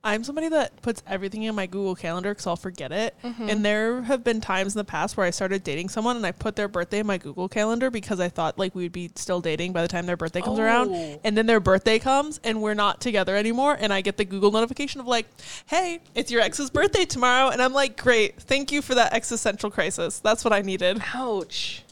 [0.06, 3.16] I'm somebody that puts everything in my Google Calendar because I'll forget it.
[3.24, 3.48] Mm-hmm.
[3.48, 6.34] And there have been times in the past where I started dating someone and I
[6.34, 9.72] put their birthday in my Google Calendar because I thought like we'd be still dating
[9.72, 10.90] by the time their birthday comes around.
[10.92, 11.22] Oh.
[11.24, 13.78] And then their birthday comes and we're not together anymore.
[13.80, 15.26] And I get the Google notification of like,
[15.68, 17.50] hey, it's your ex's birthday tomorrow.
[17.50, 18.42] And I'm like, great.
[18.42, 20.20] Thank you for that existential crisis.
[20.20, 21.02] That's what I needed.
[21.14, 21.84] Ouch.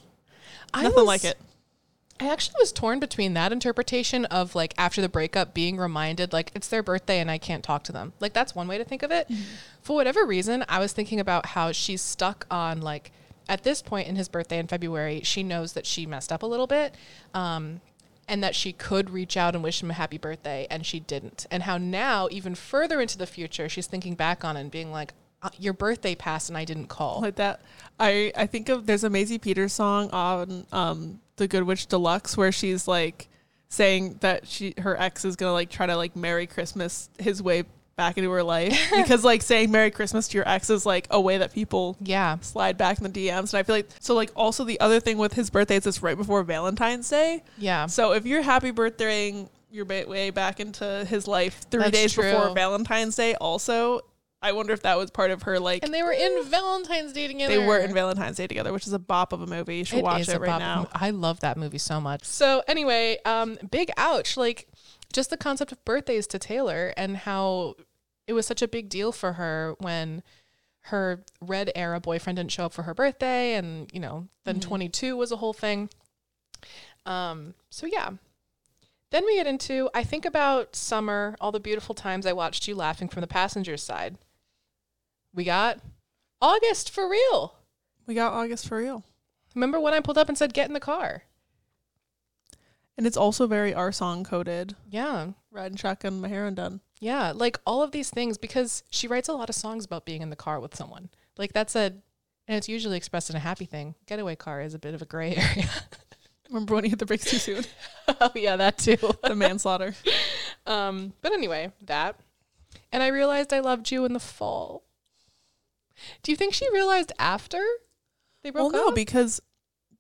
[0.74, 1.38] I Nothing was- like it.
[2.22, 6.52] I actually was torn between that interpretation of like after the breakup being reminded like
[6.54, 8.14] it's their birthday and I can't talk to them.
[8.20, 9.28] Like that's one way to think of it.
[9.82, 13.12] For whatever reason, I was thinking about how she's stuck on like
[13.50, 16.46] at this point in his birthday in February, she knows that she messed up a
[16.46, 16.94] little bit.
[17.34, 17.82] Um
[18.28, 21.48] and that she could reach out and wish him a happy birthday and she didn't.
[21.50, 24.92] And how now even further into the future she's thinking back on it and being
[24.92, 27.22] like "Uh, your birthday passed and I didn't call.
[27.22, 27.62] like that.
[28.00, 32.38] I I think of there's a Maisie Peters song on um the Good Witch Deluxe
[32.38, 33.28] where she's like
[33.68, 37.64] saying that she her ex is gonna like try to like Merry Christmas his way
[37.96, 41.20] back into her life because like saying Merry Christmas to your ex is like a
[41.20, 42.38] way that people yeah.
[42.42, 45.18] slide back in the DMs and I feel like so like also the other thing
[45.18, 47.88] with his birthday is it's right before Valentine's Day Yeah.
[47.88, 52.54] so if you're happy birthdaying your way back into his life three That's days before.
[52.54, 54.02] Valentine's Day also
[54.42, 57.28] I wonder if that was part of her like And they were in Valentine's Day
[57.28, 57.54] together.
[57.54, 59.78] they were in Valentine's Day together, which is a bop of a movie.
[59.78, 60.88] You should watch is it right now.
[60.94, 62.24] I love that movie so much.
[62.24, 64.38] So anyway, um, big ouch.
[64.38, 64.68] Like
[65.14, 67.76] just the concept of birthdays to Taylor and how
[68.28, 70.24] it was such a big deal for her when
[70.86, 75.16] her red era boyfriend didn't show up for her birthday and you know then 22
[75.16, 75.90] was a whole thing
[77.06, 78.10] um so yeah
[79.12, 82.74] then we get into i think about summer all the beautiful times i watched you
[82.74, 84.18] laughing from the passenger side
[85.34, 85.80] we got
[86.42, 87.56] august for real
[88.08, 89.04] We got August for real.
[89.56, 91.24] remember when i pulled up and said get in the car
[92.98, 94.76] And it's also very our song coded.
[94.90, 96.80] yeah Riding shotgun, my hair undone.
[97.02, 100.22] Yeah, like all of these things because she writes a lot of songs about being
[100.22, 101.10] in the car with someone.
[101.38, 101.88] Like that's a
[102.48, 103.96] and it's usually expressed in a happy thing.
[104.08, 105.70] Getaway car is a bit of a gray area.
[106.48, 107.66] Remember when he hit the brakes too soon?
[108.22, 108.98] oh yeah, that too.
[109.24, 109.94] the manslaughter.
[110.66, 112.16] Um, but anyway, that.
[112.94, 114.84] And I realized I loved you in the fall.
[116.24, 117.64] Do you think she realized after
[118.44, 118.96] they broke well, broke no, up?
[118.96, 119.42] because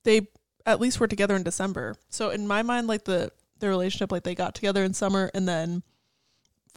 [0.03, 0.27] they
[0.65, 1.95] at least were together in December.
[2.09, 5.47] So in my mind, like the the relationship, like they got together in summer and
[5.47, 5.83] then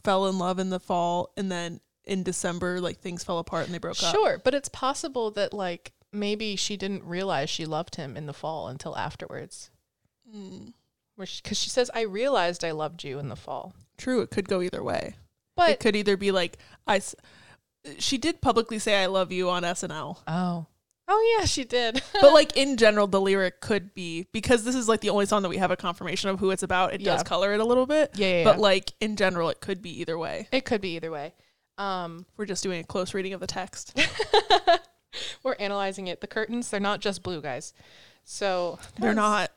[0.03, 3.73] fell in love in the fall and then in December like things fell apart and
[3.73, 4.13] they broke up.
[4.13, 8.33] Sure, but it's possible that like maybe she didn't realize she loved him in the
[8.33, 9.71] fall until afterwards.
[10.33, 10.73] Mm.
[11.17, 14.61] Because she says, "I realized I loved you in the fall." True, it could go
[14.61, 15.15] either way.
[15.55, 17.01] But it could either be like I
[17.99, 20.17] she did publicly say I love you on SNL.
[20.27, 20.65] oh,
[21.07, 22.01] oh yeah, she did.
[22.21, 25.41] but like in general the lyric could be because this is like the only song
[25.43, 26.93] that we have a confirmation of who it's about.
[26.93, 28.11] It does color it a little bit.
[28.15, 28.61] yeah, yeah, But yeah.
[28.61, 30.47] like in general it could be either way.
[30.51, 31.33] it could be either way.
[31.77, 33.99] Um, We're just doing a close reading of the text.
[35.43, 36.21] we're analyzing it.
[36.21, 37.73] The curtains, they're not just blue, guys.
[38.23, 39.51] So They're was- not.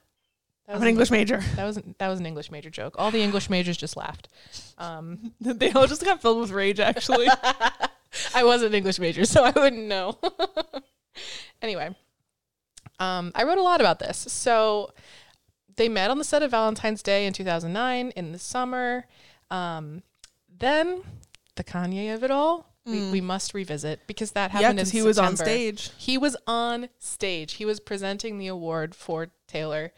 [0.66, 1.40] That I'm was an English major.
[1.56, 2.94] That was that was an English major joke.
[2.98, 4.28] All the English majors just laughed.
[4.76, 7.26] Um, they all just got filled with rage actually.
[8.34, 10.18] I was an English major, so I wouldn't know.
[11.62, 11.94] anyway,
[12.98, 14.16] um, I wrote a lot about this.
[14.16, 14.92] So
[15.76, 19.06] they met on the set of Valentine's Day in 2009 in the summer.
[19.50, 20.02] Um,
[20.58, 21.02] then
[21.56, 24.92] the Kanye of it all, we, we must revisit because that yeah, happened in because
[24.92, 25.90] he was on stage.
[25.98, 27.54] He was on stage.
[27.54, 29.92] He was presenting the award for Taylor.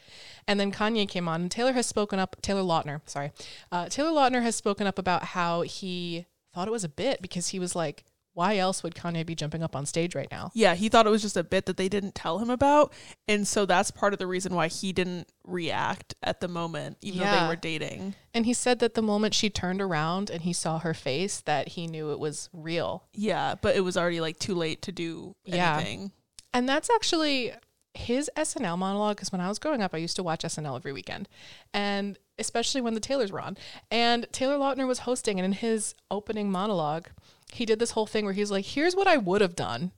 [0.48, 2.36] And then Kanye came on, and Taylor has spoken up.
[2.42, 3.32] Taylor Lautner, sorry.
[3.70, 7.48] Uh, Taylor Lautner has spoken up about how he thought it was a bit because
[7.48, 10.52] he was like, why else would Kanye be jumping up on stage right now?
[10.54, 12.92] Yeah, he thought it was just a bit that they didn't tell him about.
[13.26, 17.18] And so that's part of the reason why he didn't react at the moment, even
[17.20, 18.14] though they were dating.
[18.32, 21.68] And he said that the moment she turned around and he saw her face, that
[21.70, 23.02] he knew it was real.
[23.12, 25.76] Yeah, but it was already like too late to do Yeah.
[25.76, 26.12] anything.
[26.54, 27.52] And that's actually
[27.94, 29.16] his SNL monologue.
[29.16, 31.28] Because when I was growing up, I used to watch SNL every weekend,
[31.74, 33.56] and especially when the Taylors were on.
[33.90, 37.08] And Taylor Lautner was hosting, and in his opening monologue,
[37.52, 39.92] he did this whole thing where he's like, "Here's what I would have done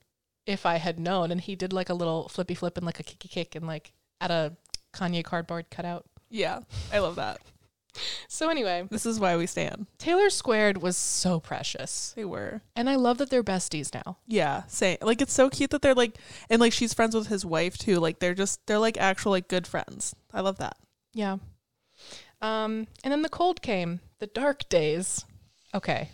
[0.45, 3.03] if I had known," and he did like a little flippy flip and like a
[3.03, 4.53] kicky kick and like at a
[4.93, 6.05] Kanye cardboard cutout.
[6.29, 6.59] Yeah,
[6.91, 7.39] I love that.
[8.27, 9.85] So anyway, This is why we stand.
[9.99, 12.63] Taylor Squared was so precious, They were.
[12.75, 14.17] and I love that they're besties now.
[14.25, 14.97] Yeah, same.
[14.99, 16.17] Like it's so cute that they're like,
[16.49, 17.99] and like she's friends with his wife too.
[17.99, 20.15] Like they're just they're like actual like good friends.
[20.33, 20.75] I love that.
[21.13, 21.37] Yeah.
[22.43, 25.25] Um, and then the cold came, the dark days.
[25.73, 26.09] Okay.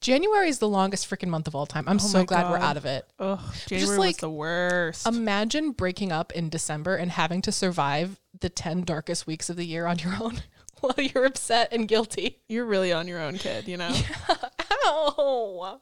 [0.00, 1.84] January is the longest freaking month of all time.
[1.86, 3.06] I'm Oh so glad we're out of it.
[3.18, 5.06] Ugh, January was like, the worst.
[5.06, 9.64] Imagine breaking up in December and having to survive the 10 darkest weeks of the
[9.64, 10.42] year on your own
[10.80, 12.38] while you're upset and guilty.
[12.48, 13.68] You're really on your own, kid.
[13.68, 13.94] You know.
[14.86, 15.80] Ow.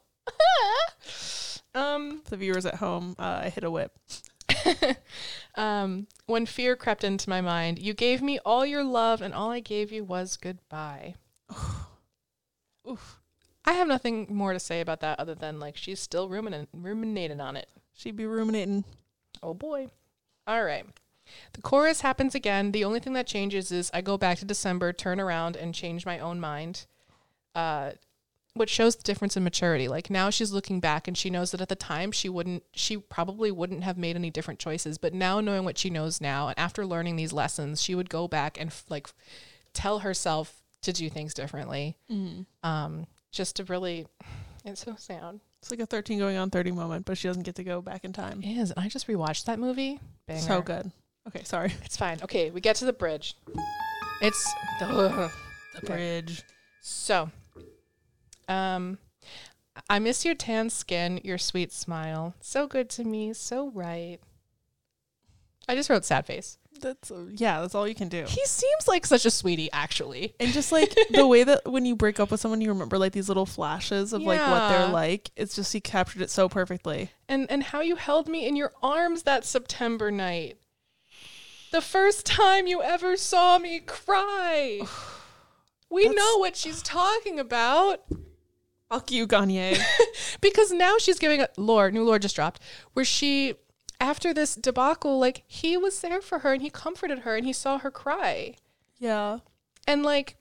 [1.75, 3.91] um, the viewers at home, uh, I hit a whip.
[5.55, 9.51] um, when fear crept into my mind, you gave me all your love, and all
[9.51, 11.15] I gave you was goodbye.
[12.89, 13.19] Oof.
[13.67, 17.41] I have nothing more to say about that other than like she's still ruminating, ruminating
[17.41, 17.67] on it.
[17.93, 18.83] She'd be ruminating.
[19.41, 19.87] Oh boy.
[20.45, 20.85] All right.
[21.53, 22.71] The chorus happens again.
[22.71, 26.05] The only thing that changes is I go back to December, turn around, and change
[26.05, 26.85] my own mind.
[27.55, 27.91] Uh,
[28.55, 29.87] which shows the difference in maturity.
[29.87, 32.97] Like now she's looking back and she knows that at the time she wouldn't, she
[32.97, 34.97] probably wouldn't have made any different choices.
[34.97, 38.27] But now knowing what she knows now, and after learning these lessons, she would go
[38.27, 39.07] back and f- like
[39.73, 41.97] tell herself to do things differently.
[42.63, 44.07] Um, just to really,
[44.63, 45.39] it's so sad.
[45.61, 48.05] It's like a 13 going on 30 moment, but she doesn't get to go back
[48.05, 48.41] in time.
[48.41, 48.71] It is.
[48.71, 49.99] And I just rewatched that movie.
[50.27, 50.39] Banger.
[50.41, 50.91] So good.
[51.27, 51.73] Okay, sorry.
[51.83, 52.19] It's fine.
[52.23, 53.35] Okay, we get to the bridge.
[54.21, 54.53] It's.
[54.79, 55.29] The
[55.77, 55.87] Okay.
[55.87, 56.43] bridge.
[56.81, 57.29] so.
[58.47, 58.97] Um,
[59.89, 62.33] I miss your tan skin, your sweet smile.
[62.39, 64.19] So good to me, so right.
[65.67, 66.57] I just wrote sad face.
[66.79, 67.61] That's uh, yeah.
[67.61, 68.25] That's all you can do.
[68.27, 70.35] He seems like such a sweetie, actually.
[70.39, 73.13] And just like the way that when you break up with someone, you remember like
[73.13, 74.91] these little flashes of like what they're Yeah.
[74.91, 75.31] like.
[75.35, 77.11] It's just he captured it so perfectly.
[77.27, 80.57] And and how you held me in your arms that September night.
[81.71, 84.81] The first time you ever saw me cry.
[85.87, 88.01] We know what she's talking about.
[88.89, 89.79] Fuck you, Kanye.
[90.41, 92.61] because now she's giving a lore new lore just dropped
[92.93, 93.55] where she
[93.99, 97.53] after this debacle like he was there for her and he comforted her and he
[97.53, 98.53] saw her cry
[98.99, 99.39] yeah.
[99.87, 100.37] and like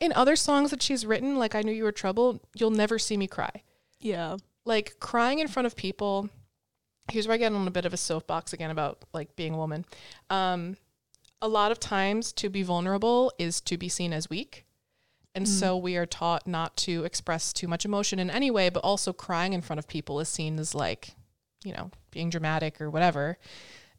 [0.00, 3.16] in other songs that she's written like i knew you were trouble you'll never see
[3.16, 3.62] me cry
[4.00, 4.36] Yeah.
[4.64, 6.28] like crying in front of people
[7.10, 9.58] here's where i get on a bit of a soapbox again about like being a
[9.58, 9.84] woman
[10.28, 10.76] um
[11.40, 14.65] a lot of times to be vulnerable is to be seen as weak
[15.36, 15.48] and mm.
[15.48, 19.12] so we are taught not to express too much emotion in any way but also
[19.12, 21.14] crying in front of people is seen as like
[21.64, 23.38] you know being dramatic or whatever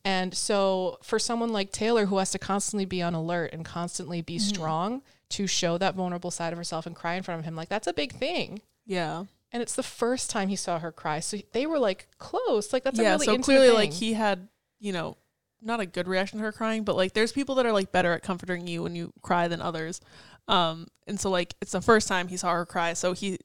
[0.03, 4.21] and so for someone like taylor who has to constantly be on alert and constantly
[4.21, 4.49] be mm-hmm.
[4.49, 7.69] strong to show that vulnerable side of herself and cry in front of him like
[7.69, 9.25] that's a big thing Yeah.
[9.51, 11.19] and it's the first time he saw her cry.
[11.19, 12.73] So they were like close.
[12.73, 13.13] Like that's a yeah.
[13.13, 14.47] really so clearly, like he had,
[14.79, 15.17] you know,
[15.61, 18.13] not a good reaction to her crying, but like there's people that are like better
[18.13, 20.01] at comforting you when you cry than others.
[20.47, 23.39] Um, and so like it's the first time he saw her cry, so he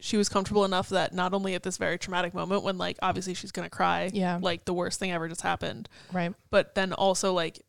[0.00, 3.34] she was comfortable enough that not only at this very traumatic moment when like obviously
[3.34, 4.38] she's gonna cry, Yeah.
[4.40, 6.34] like the worst thing ever just happened, Right.
[6.50, 7.60] but then also like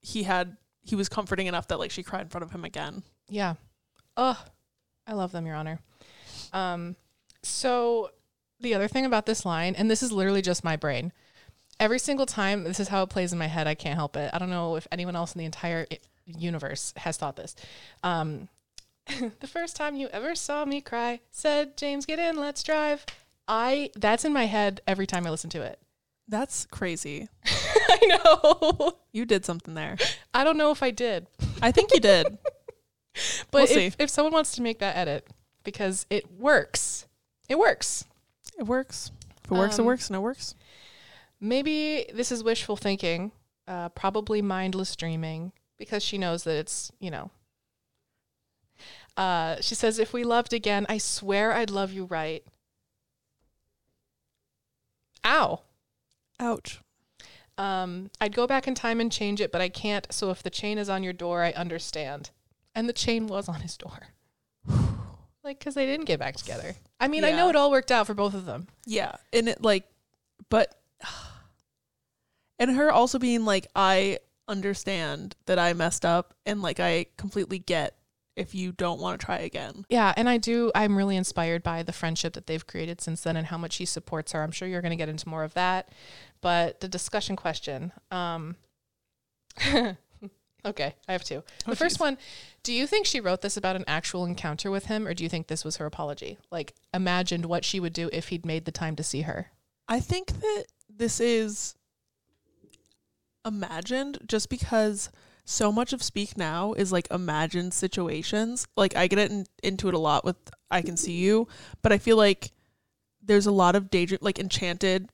[0.00, 3.02] he had he was comforting enough that like she cried in front of him again.
[3.28, 3.54] Yeah.
[4.16, 4.42] Oh,
[5.06, 5.80] I love them, Your Honor.
[6.52, 6.96] Um,
[7.42, 8.10] so
[8.60, 11.12] the other thing about this line, and this is literally just my brain.
[11.80, 13.66] Every single time, this is how it plays in my head.
[13.66, 14.30] I can't help it.
[14.32, 15.86] I don't know if anyone else in the entire
[16.26, 17.54] universe has thought this.
[18.02, 18.48] Um,
[19.40, 23.04] the first time you ever saw me cry, said James, get in, let's drive.
[23.46, 25.78] I that's in my head every time I listen to it.
[26.26, 27.28] That's crazy.
[27.46, 28.92] I know.
[29.12, 29.96] You did something there.
[30.32, 31.28] I don't know if I did.
[31.62, 32.36] I think you did.
[33.52, 35.28] But We'll if, if someone wants to make that edit,
[35.62, 37.06] because it works,
[37.48, 38.04] it works.
[38.58, 39.12] It works.
[39.44, 40.56] If it works, it Um, works, and it works.
[41.40, 43.30] Maybe this is wishful thinking,
[43.68, 47.30] uh, probably mindless dreaming, because she knows that it's, you know.
[49.16, 52.44] Uh, she says, If we loved again, I swear I'd love you right.
[55.24, 55.60] Ow.
[56.40, 56.80] Ouch.
[57.56, 60.06] Um, I'd go back in time and change it, but I can't.
[60.12, 62.30] So if the chain is on your door, I understand.
[62.74, 64.08] And the chain was on his door.
[65.44, 66.74] like, because they didn't get back together.
[66.98, 68.66] I mean, I know it all worked out for both of them.
[68.86, 69.84] Yeah, and it like,
[70.48, 70.74] but,
[72.58, 74.18] and her also being like, I
[74.48, 77.96] understand that I messed up, and like I completely get
[78.36, 79.84] if you don't want to try again.
[79.88, 80.72] Yeah, and I do.
[80.74, 83.84] I'm really inspired by the friendship that they've created since then and how much he
[83.84, 84.42] supports her.
[84.42, 85.90] I'm sure you're going to get into more of that.
[86.40, 87.92] But the discussion question.
[88.10, 88.56] Um,
[90.66, 91.42] okay, I have two.
[91.64, 92.00] The Oh, first geez.
[92.00, 92.18] one
[92.62, 95.28] Do you think she wrote this about an actual encounter with him, or do you
[95.30, 96.38] think this was her apology?
[96.50, 99.50] Like, imagined what she would do if he'd made the time to see her.
[99.86, 101.74] I think that this is
[103.44, 105.10] imagined just because
[105.44, 108.66] so much of Speak Now is like imagined situations.
[108.76, 110.36] Like I get it in, into it a lot with
[110.70, 111.48] I Can See You,
[111.82, 112.52] but I feel like
[113.22, 115.08] there's a lot of daydream, like enchanted,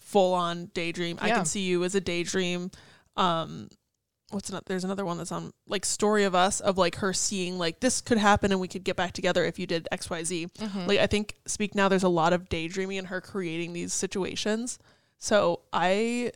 [0.00, 1.18] full on daydream.
[1.20, 2.70] I Can See You as a daydream.
[3.16, 3.68] Um,
[4.30, 4.64] what's another?
[4.66, 8.00] There's another one that's on like Story of Us of like her seeing like this
[8.00, 10.48] could happen and we could get back together if you did X Y Z.
[10.86, 14.78] Like I think Speak Now there's a lot of daydreaming and her creating these situations.
[15.18, 16.32] So I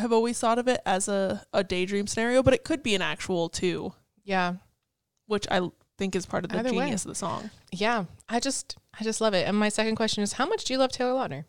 [0.00, 3.02] have always thought of it as a, a daydream scenario, but it could be an
[3.02, 3.92] actual too,
[4.24, 4.54] Yeah.
[5.26, 6.84] which I think is part of the Either way.
[6.84, 7.50] genius of the song.
[7.70, 8.04] Yeah.
[8.28, 9.46] I just, I just love it.
[9.46, 11.44] And my second question is How much do you love Taylor Lautner?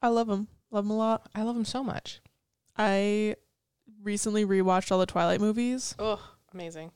[0.00, 0.48] I love him.
[0.70, 1.28] Love him a lot.
[1.34, 2.20] I love him so much.
[2.76, 3.36] I
[4.02, 5.94] recently rewatched all the Twilight movies.
[5.98, 6.20] Oh,
[6.52, 6.90] amazing.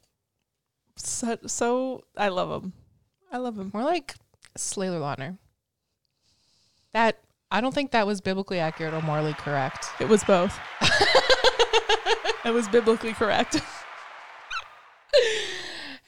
[0.96, 2.72] So, so I love him.
[3.30, 3.70] I love him.
[3.74, 4.14] More like
[4.56, 5.36] Slayer Lautner.
[6.92, 7.18] That
[7.56, 9.86] I don't think that was biblically accurate or morally correct.
[9.98, 10.60] It was both.
[12.44, 13.62] it was biblically correct.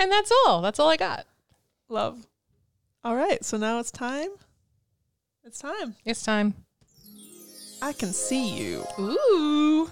[0.00, 0.62] And that's all.
[0.62, 1.26] That's all I got.
[1.88, 2.24] love.
[3.02, 4.28] All right, so now it's time.
[5.42, 5.96] It's time.
[6.04, 6.54] It's time.
[7.82, 8.84] I can see you.
[9.00, 9.90] Ooh.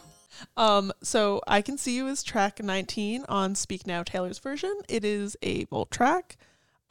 [0.56, 4.74] Um, so I can see you is track 19 on Speak Now Taylor's version.
[4.88, 6.36] It is a Vault track.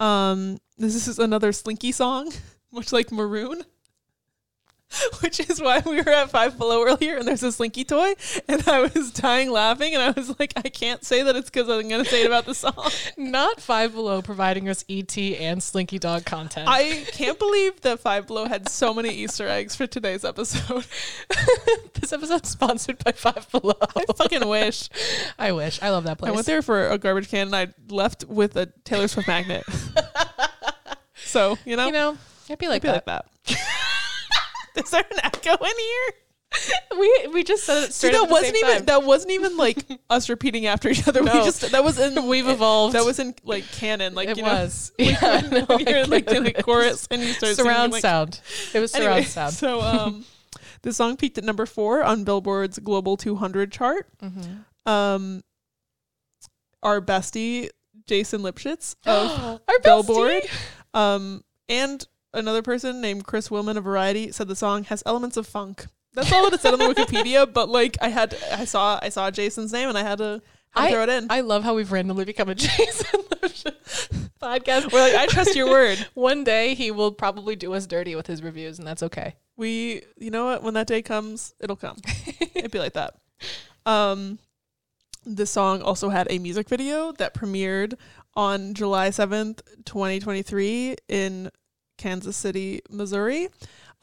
[0.01, 2.33] Um, this is another Slinky song,
[2.73, 3.63] much like Maroon.
[5.21, 8.13] Which is why we were at Five Below earlier, and there's a Slinky toy,
[8.47, 11.69] and I was dying laughing, and I was like, I can't say that it's because
[11.69, 12.89] I'm gonna say it about the song.
[13.17, 16.67] Not Five Below providing us ET and Slinky Dog content.
[16.69, 20.85] I can't believe that Five Below had so many Easter eggs for today's episode.
[21.93, 23.73] this episode's sponsored by Five Below.
[23.95, 24.89] I fucking wish.
[25.39, 25.81] I wish.
[25.81, 26.31] I love that place.
[26.31, 29.65] I went there for a garbage can and I left with a Taylor Swift magnet.
[31.15, 32.17] so, you know, You know,
[32.49, 33.07] I'd be like I'd be that.
[33.07, 33.74] like that.
[34.83, 36.13] Is there an echo in here?
[36.97, 38.85] we we just said it See, straight that at the wasn't even time.
[38.85, 39.77] that wasn't even like
[40.09, 41.21] us repeating after each other.
[41.21, 42.95] We just that was in We've evolved.
[42.95, 44.15] That was in like canon.
[44.15, 44.91] Like it you know, was.
[44.97, 48.41] yeah, no, you're like a chorus and you start surround singing, like, sound.
[48.73, 49.53] It was surround Anyway, sound.
[49.53, 50.25] So um,
[50.83, 54.07] the song peaked at number four on Billboard's Global 200 chart.
[54.21, 54.89] Mm-hmm.
[54.89, 55.43] Um,
[56.83, 57.69] our bestie
[58.07, 60.43] Jason Lipshutz of Our Billboard,
[60.93, 62.05] um, and
[62.35, 65.85] another person named Chris Willman of Variety said the song has elements of funk.
[66.13, 69.09] That's all that it said on the Wikipedia, but like I had, I saw, I
[69.09, 71.27] saw Jason's name and I had to, had to throw it in.
[71.29, 73.21] I love how we've randomly become a Jason
[74.41, 74.91] podcast.
[74.91, 76.05] We're like, I trust your word.
[76.13, 79.35] One day he will probably do us dirty with his reviews, and that's okay.
[79.57, 80.63] We, you know what?
[80.63, 81.97] When that day comes, it'll come.
[82.53, 83.15] It'd be like that.
[83.85, 84.39] Um,
[85.25, 87.95] the song also had a music video that premiered
[88.35, 91.51] on July 7th, 2023 in
[91.97, 93.49] Kansas City, Missouri.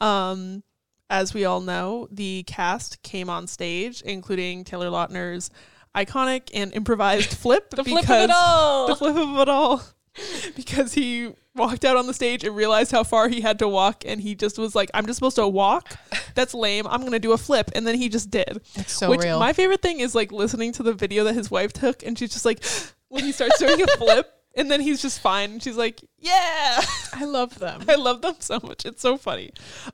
[0.01, 0.63] Um,
[1.09, 5.49] as we all know, the cast came on stage, including Taylor Lautner's
[5.95, 7.69] iconic and improvised flip.
[7.71, 8.87] The flip of because- it all.
[8.87, 9.83] The flip of it all.
[10.55, 14.03] because he walked out on the stage and realized how far he had to walk,
[14.05, 15.97] and he just was like, "I'm just supposed to walk.
[16.35, 16.85] That's lame.
[16.87, 18.61] I'm gonna do a flip," and then he just did.
[18.75, 19.39] It's so Which real.
[19.39, 22.31] my favorite thing is like listening to the video that his wife took, and she's
[22.31, 22.63] just like,
[23.09, 26.81] when he starts doing a flip, and then he's just fine, and she's like, "Yeah."
[27.13, 27.83] I love them.
[27.87, 28.85] I love them so much.
[28.85, 29.51] It's so funny.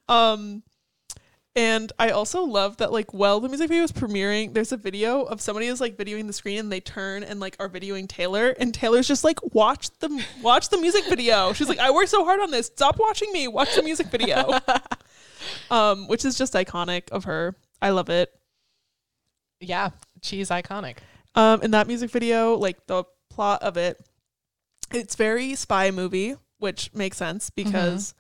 [0.08, 0.64] Um
[1.56, 5.24] and I also love that like while the music video is premiering, there's a video
[5.24, 8.56] of somebody is like videoing the screen and they turn and like are videoing Taylor
[8.60, 11.52] and Taylor's just like watch the watch the music video.
[11.54, 12.68] She's like I worked so hard on this.
[12.68, 13.48] Stop watching me.
[13.48, 14.60] Watch the music video.
[15.72, 17.56] um which is just iconic of her.
[17.82, 18.32] I love it.
[19.60, 19.90] Yeah,
[20.22, 20.98] she's iconic.
[21.36, 24.00] Um, in that music video, like the plot of it,
[24.94, 28.14] it's very spy movie, which makes sense because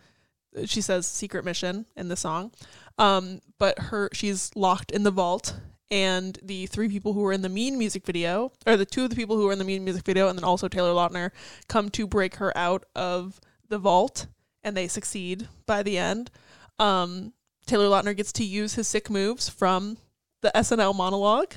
[0.65, 2.51] she says secret mission in the song.
[2.97, 5.57] Um, but her she's locked in the vault,
[5.91, 9.09] and the three people who were in the Mean music video, or the two of
[9.09, 11.31] the people who were in the Mean music video, and then also Taylor Lautner,
[11.67, 14.27] come to break her out of the vault,
[14.63, 16.29] and they succeed by the end.
[16.77, 17.33] Um,
[17.65, 19.97] Taylor Lautner gets to use his sick moves from
[20.41, 21.53] the SNL monologue.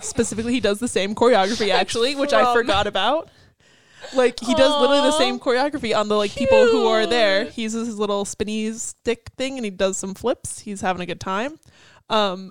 [0.00, 3.30] Specifically, he does the same choreography actually, which I forgot about.
[4.14, 7.44] Like he does literally the same choreography on the like people who are there.
[7.44, 10.60] He uses his little spinny stick thing and he does some flips.
[10.60, 11.58] He's having a good time.
[12.08, 12.50] Um,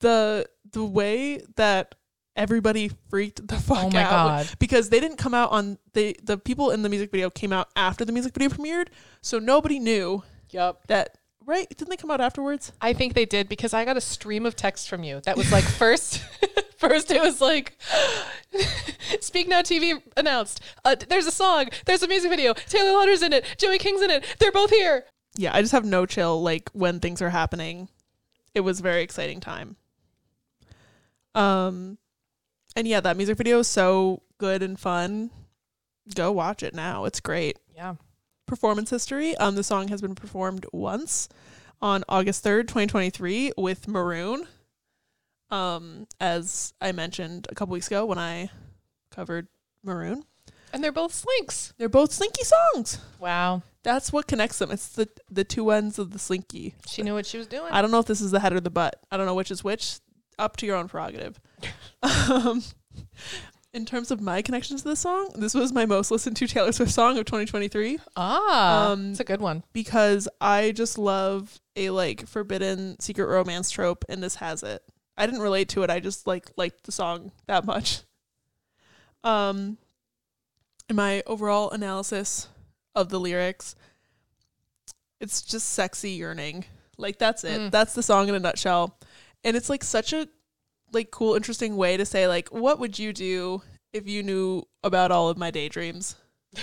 [0.00, 1.94] the the way that
[2.36, 4.48] everybody freaked the fuck Oh my out God.
[4.58, 7.68] because they didn't come out on the the people in the music video came out
[7.76, 8.88] after the music video premiered,
[9.22, 10.86] so nobody knew Yep.
[10.88, 11.18] that.
[11.46, 11.68] Right?
[11.68, 12.72] Didn't they come out afterwards?
[12.80, 15.52] I think they did because I got a stream of text from you that was
[15.52, 16.22] like first
[16.88, 17.78] first it was like
[19.20, 20.60] Speak Now TV announced.
[20.84, 22.54] Uh, there's a song, there's a music video.
[22.54, 23.56] Taylor Lautner's in it.
[23.58, 24.24] Joey King's in it.
[24.38, 25.04] They're both here.
[25.36, 27.88] yeah, I just have no chill like when things are happening.
[28.54, 29.76] It was a very exciting time.
[31.34, 31.98] Um
[32.76, 35.30] and yeah, that music video is so good and fun.
[36.14, 37.04] Go watch it now.
[37.04, 37.58] It's great.
[37.74, 37.94] Yeah.
[38.46, 39.36] Performance history.
[39.36, 41.28] Um the song has been performed once
[41.82, 44.46] on August 3rd, 2023 with Maroon.
[45.50, 48.50] Um as I mentioned a couple weeks ago when I
[49.10, 49.48] covered
[49.82, 50.24] Maroon.
[50.72, 51.72] And they're both slinks.
[51.78, 52.98] They're both slinky songs.
[53.20, 53.62] Wow.
[53.84, 54.70] That's what connects them.
[54.72, 56.74] It's the the two ends of the slinky.
[56.88, 57.70] She knew what she was doing.
[57.70, 58.96] I don't know if this is the head or the butt.
[59.10, 59.98] I don't know which is which.
[60.36, 61.38] Up to your own prerogative.
[62.02, 62.60] um,
[63.72, 66.72] in terms of my connections to this song, this was my most listened to Taylor
[66.72, 69.62] Swift song of 2023 ah, Um, it's a good one.
[69.72, 74.82] because I just love a like forbidden secret romance trope, and this has it.
[75.16, 75.90] I didn't relate to it.
[75.90, 78.02] I just like liked the song that much.
[79.22, 79.78] Um,
[80.88, 82.48] in my overall analysis
[82.94, 83.74] of the lyrics,
[85.20, 86.64] it's just sexy yearning.
[86.98, 87.60] Like that's it.
[87.60, 87.70] Mm.
[87.70, 88.98] That's the song in a nutshell.
[89.42, 90.28] And it's like such a
[90.92, 93.62] like cool, interesting way to say like, what would you do
[93.92, 96.16] if you knew about all of my daydreams?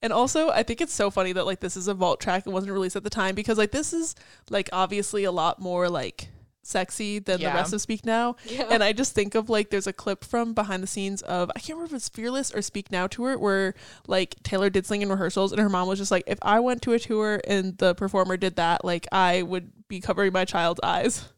[0.00, 2.54] And also, I think it's so funny that like this is a vault track and
[2.54, 4.14] wasn't released at the time because like this is
[4.48, 6.28] like obviously a lot more like
[6.68, 7.50] sexy than Yeah.
[7.50, 8.36] the rest of Speak Now.
[8.44, 8.66] Yeah.
[8.70, 11.60] And I just think of like there's a clip from behind the scenes of I
[11.60, 13.74] can't remember if it's Fearless or Speak Now tour where
[14.06, 16.82] like Taylor did sing in rehearsals and her mom was just like, if I went
[16.82, 20.80] to a tour and the performer did that, like I would be covering my child's
[20.82, 21.28] eyes.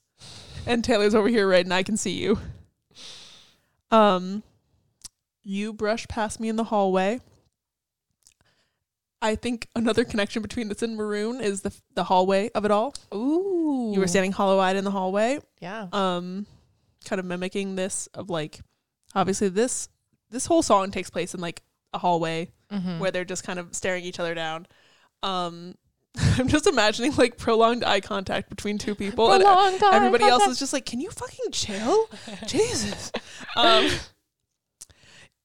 [0.66, 2.38] And Taylor's over here right and I can see you.
[3.90, 4.42] Um
[5.42, 7.20] you brush past me in the hallway.
[9.22, 12.94] I think another connection between this and Maroon is the the hallway of it all.
[13.14, 13.90] Ooh.
[13.94, 15.88] You were standing hollow-eyed in the hallway Yeah.
[15.92, 16.46] um
[17.04, 18.60] kind of mimicking this of like
[19.14, 19.88] obviously this
[20.30, 21.62] this whole song takes place in like
[21.92, 23.00] a hallway Mm-hmm.
[23.00, 24.64] where they're just kind of staring each other down
[25.24, 25.74] um
[26.38, 30.46] i'm just imagining like prolonged eye contact between two people and Prolonged eye everybody else
[30.46, 32.08] is just like can you fucking chill
[32.46, 33.10] jesus
[33.56, 33.90] um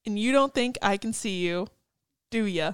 [0.06, 1.68] and you don't think i can see you
[2.30, 2.74] do ya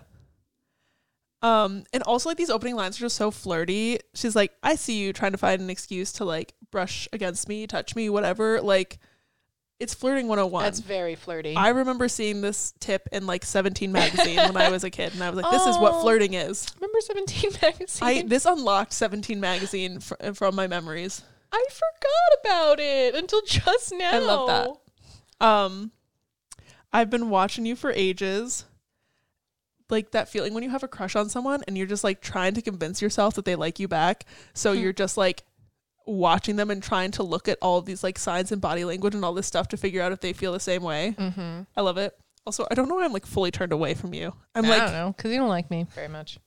[1.41, 4.99] um and also like these opening lines are just so flirty she's like i see
[4.99, 8.99] you trying to find an excuse to like brush against me touch me whatever like
[9.79, 11.55] it's flirting 101 That's very flirty.
[11.55, 15.23] I remember seeing this tip in like 17 magazine when I was a kid, and
[15.23, 16.01] I was like, "This is what Oh.
[16.01, 18.07] flirting is." remember 17 magazine.
[18.07, 21.23] I this unlocked 17 magazine fr- from my memories.
[21.51, 24.11] I forgot about it until just now.
[24.11, 24.47] I love
[25.39, 25.47] that.
[25.47, 25.91] Um,
[26.93, 28.65] I've been watching you for ages.
[29.91, 32.53] Like that feeling when you have a crush on someone and you're just like trying
[32.55, 34.25] to convince yourself that they like you back.
[34.53, 34.79] So Hmm.
[34.79, 35.43] you're just like
[36.07, 39.13] watching them and trying to look at all of these like signs and body language
[39.13, 41.15] and all this stuff to figure out if they feel the same way.
[41.17, 41.61] Mm-hmm.
[41.77, 42.17] I love it.
[42.45, 44.33] Also, I don't know why I'm like fully turned away from you.
[44.55, 46.39] I'm I like don't know because you don't like me very much.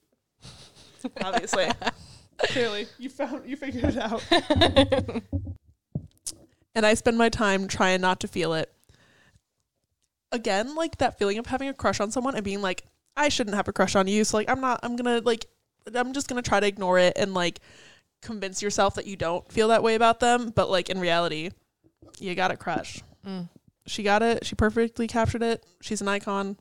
[1.23, 1.67] obviously.
[2.47, 4.21] Clearly, you found you figured it out.
[6.75, 8.71] and I spend my time trying not to feel it.
[10.31, 12.83] Again, like that feeling of having a crush on someone and being like,
[13.17, 14.23] I shouldn't have a crush on you.
[14.23, 15.45] So like I'm not I'm gonna like
[15.93, 17.59] I'm just gonna try to ignore it and like
[18.21, 20.49] convince yourself that you don't feel that way about them.
[20.55, 21.51] But like in reality,
[22.19, 23.01] you got a crush.
[23.25, 23.49] Mm.
[23.87, 24.45] She got it.
[24.45, 25.65] She perfectly captured it.
[25.81, 26.57] She's an icon.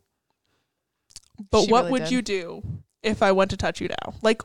[1.50, 2.12] But She what really would did.
[2.12, 2.62] you do
[3.02, 4.14] if I went to touch you now?
[4.22, 4.42] Like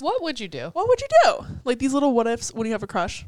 [0.00, 0.70] What would you do?
[0.72, 1.46] what would you do?
[1.64, 3.24] Like these little what ifs when you have a crush.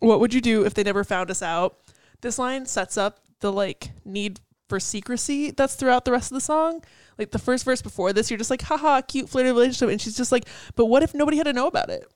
[0.00, 1.78] What would you do if they never found us out?
[2.20, 6.40] This line sets up the like need for secrecy that's throughout the rest of the
[6.40, 6.82] song.
[7.18, 9.88] Like the first verse before this, you're just like, haha, cute flirty relationship.
[9.90, 12.10] And she's just like, but what if nobody had to know about it?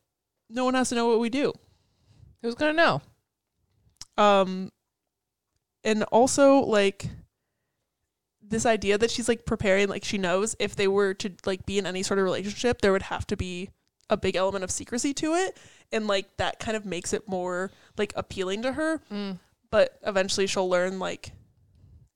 [0.50, 1.52] No one has to know what we do.
[2.42, 3.02] Who's gonna know?
[4.16, 4.70] Um
[5.84, 7.06] and also like
[8.42, 11.78] this idea that she's like preparing like she knows if they were to like be
[11.78, 13.68] in any sort of relationship there would have to be
[14.10, 15.56] a big element of secrecy to it
[15.92, 19.38] and like that kind of makes it more like appealing to her Mm.
[19.70, 21.32] but eventually she'll learn like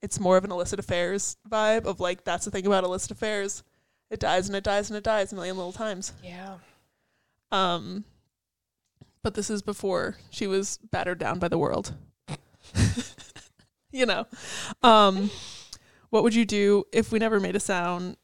[0.02, 3.62] it's more of an illicit affairs vibe of like that's the thing about illicit affairs
[4.10, 6.56] it dies and it dies and it dies a million little times Yeah.
[7.50, 8.04] um,
[9.22, 11.94] but this is before she was battered down by the world.
[13.92, 14.26] you know,
[14.82, 15.30] um,
[16.10, 18.16] what would you do if we never made a sound?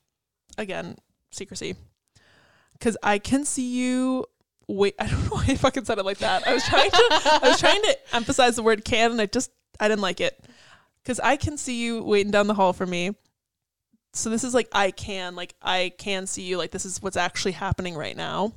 [0.57, 0.97] Again,
[1.31, 1.77] secrecy.
[2.73, 4.25] Because I can see you.
[4.67, 6.47] Wait, I don't know why I fucking said it like that.
[6.49, 7.05] I was trying to.
[7.11, 10.43] I was trying to emphasize the word "can," and I just I didn't like it.
[11.09, 13.17] Because I can see you waiting down the hall for me.
[14.13, 17.17] So this is like I can, like I can see you, like this is what's
[17.17, 18.53] actually happening right now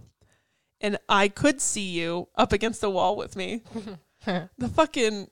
[0.82, 3.62] and I could see you up against the wall with me.
[4.26, 5.28] the fucking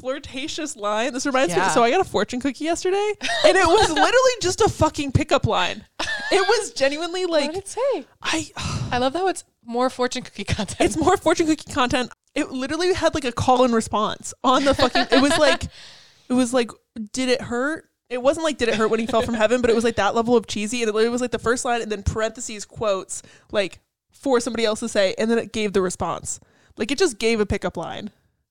[0.00, 1.12] flirtatious line.
[1.12, 1.62] This reminds me.
[1.70, 3.12] So I got a fortune cookie yesterday,
[3.44, 5.84] and it was literally just a fucking pickup line.
[6.30, 7.46] It was genuinely like.
[7.46, 8.06] what did it say?
[8.22, 8.50] I.
[8.90, 10.80] I love how it's more fortune cookie content.
[10.80, 12.12] It's more fortune cookie content.
[12.34, 15.06] It literally had like a call and response on the fucking.
[15.10, 15.64] It was like,
[16.28, 16.70] it was like,
[17.12, 17.88] did it hurt?
[18.10, 19.96] It wasn't like did it hurt when he fell from heaven, but it was like
[19.96, 22.64] that level of cheesy, and it literally was like the first line and then parentheses
[22.64, 23.22] quotes
[23.52, 26.40] like for somebody else to say, and then it gave the response.
[26.76, 28.10] Like it just gave a pickup line.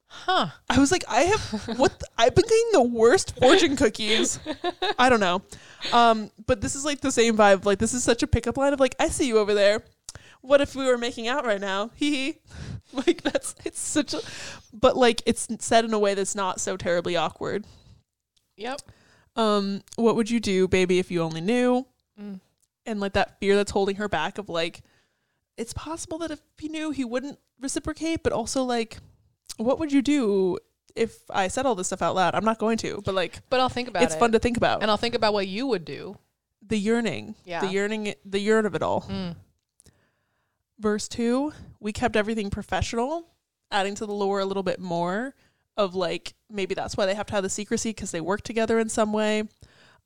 [0.10, 0.48] huh.
[0.70, 1.98] I was like, I have what?
[2.00, 4.40] the- I've been getting the worst fortune cookies.
[5.00, 5.42] I don't know,
[5.92, 7.66] um, but this is like the same vibe.
[7.66, 9.84] Like this is such a pickup line of like, I see you over there.
[10.48, 11.92] What if we were making out right now?
[11.96, 12.38] Hee.
[12.94, 14.22] Like that's it's such a,
[14.72, 17.66] but like it's said in a way that's not so terribly awkward.
[18.56, 18.82] Yep.
[19.36, 21.86] Um, what would you do, baby, if you only knew?
[22.20, 22.40] Mm.
[22.86, 24.82] And like that fear that's holding her back of like,
[25.58, 28.98] it's possible that if he knew, he wouldn't reciprocate, but also like,
[29.58, 30.58] what would you do
[30.96, 32.36] if I said all this stuff out loud?
[32.36, 34.16] I'm not going to, but like, But I'll think about it's it.
[34.16, 34.82] It's fun to think about.
[34.82, 36.18] and I'll think about what you would do.
[36.66, 37.60] the yearning, Yeah.
[37.62, 39.02] the yearning, the yearn of it all.
[39.02, 39.36] Mm.
[40.80, 43.28] Verse two, we kept everything professional,
[43.72, 45.34] adding to the lore a little bit more
[45.76, 48.80] of like maybe that's why they have to have the secrecy because they work together
[48.80, 49.44] in some way.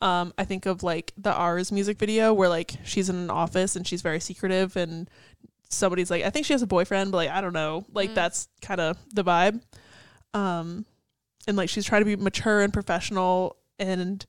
[0.01, 3.75] Um, I think of like the Ours music video where like she's in an office
[3.75, 5.09] and she's very secretive and
[5.69, 8.15] somebody's like, I think she has a boyfriend, but like I don't know, like Mm.
[8.15, 9.61] that's kind of the vibe.
[10.33, 10.85] Um,
[11.47, 14.25] and like she's trying to be mature and professional and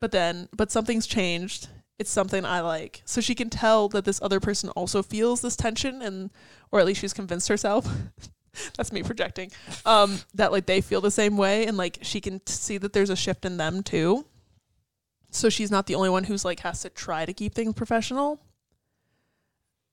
[0.00, 1.68] but then but something's changed
[2.00, 3.02] it's something i like.
[3.04, 6.30] So she can tell that this other person also feels this tension and
[6.72, 7.86] or at least she's convinced herself.
[8.76, 9.52] That's me projecting.
[9.84, 12.94] Um that like they feel the same way and like she can t- see that
[12.94, 14.24] there's a shift in them too.
[15.30, 18.40] So she's not the only one who's like has to try to keep things professional.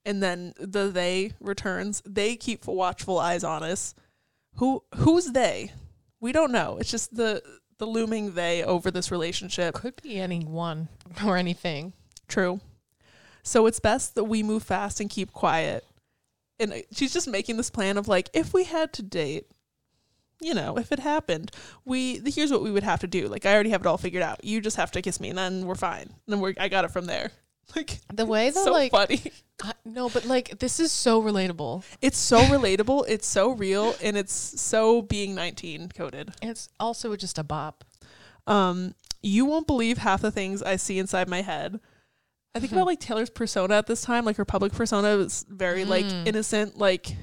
[0.05, 2.01] And then the they returns.
[2.05, 3.93] They keep watchful eyes on us.
[4.55, 5.73] Who who's they?
[6.21, 6.77] We don't know.
[6.79, 7.43] It's just the
[7.79, 10.89] the looming they over this relationship Could be anyone
[11.25, 11.93] or anything.
[12.27, 12.59] True.
[13.43, 15.85] So it's best that we move fast and keep quiet.
[16.59, 19.47] And uh, she's just making this plan of like, if we had to date,
[20.41, 21.51] you know, if it happened,
[21.85, 23.27] we here's what we would have to do.
[23.27, 24.43] Like I already have it all figured out.
[24.43, 26.03] You just have to kiss me, and then we're fine.
[26.03, 27.31] And then we're I got it from there.
[27.75, 29.21] Like The way that so like funny.
[29.61, 31.83] I- no, but like this is so relatable.
[32.01, 33.05] It's so relatable.
[33.07, 36.31] It's so real, and it's so being 19 coded.
[36.41, 37.83] It's also just a bop.
[38.45, 41.79] Um, you won't believe half the things I see inside my head.
[42.55, 42.75] I think Mhm.
[42.77, 46.27] about like Taylor's persona at this time, like her public persona was very like Mm.
[46.27, 47.15] innocent, like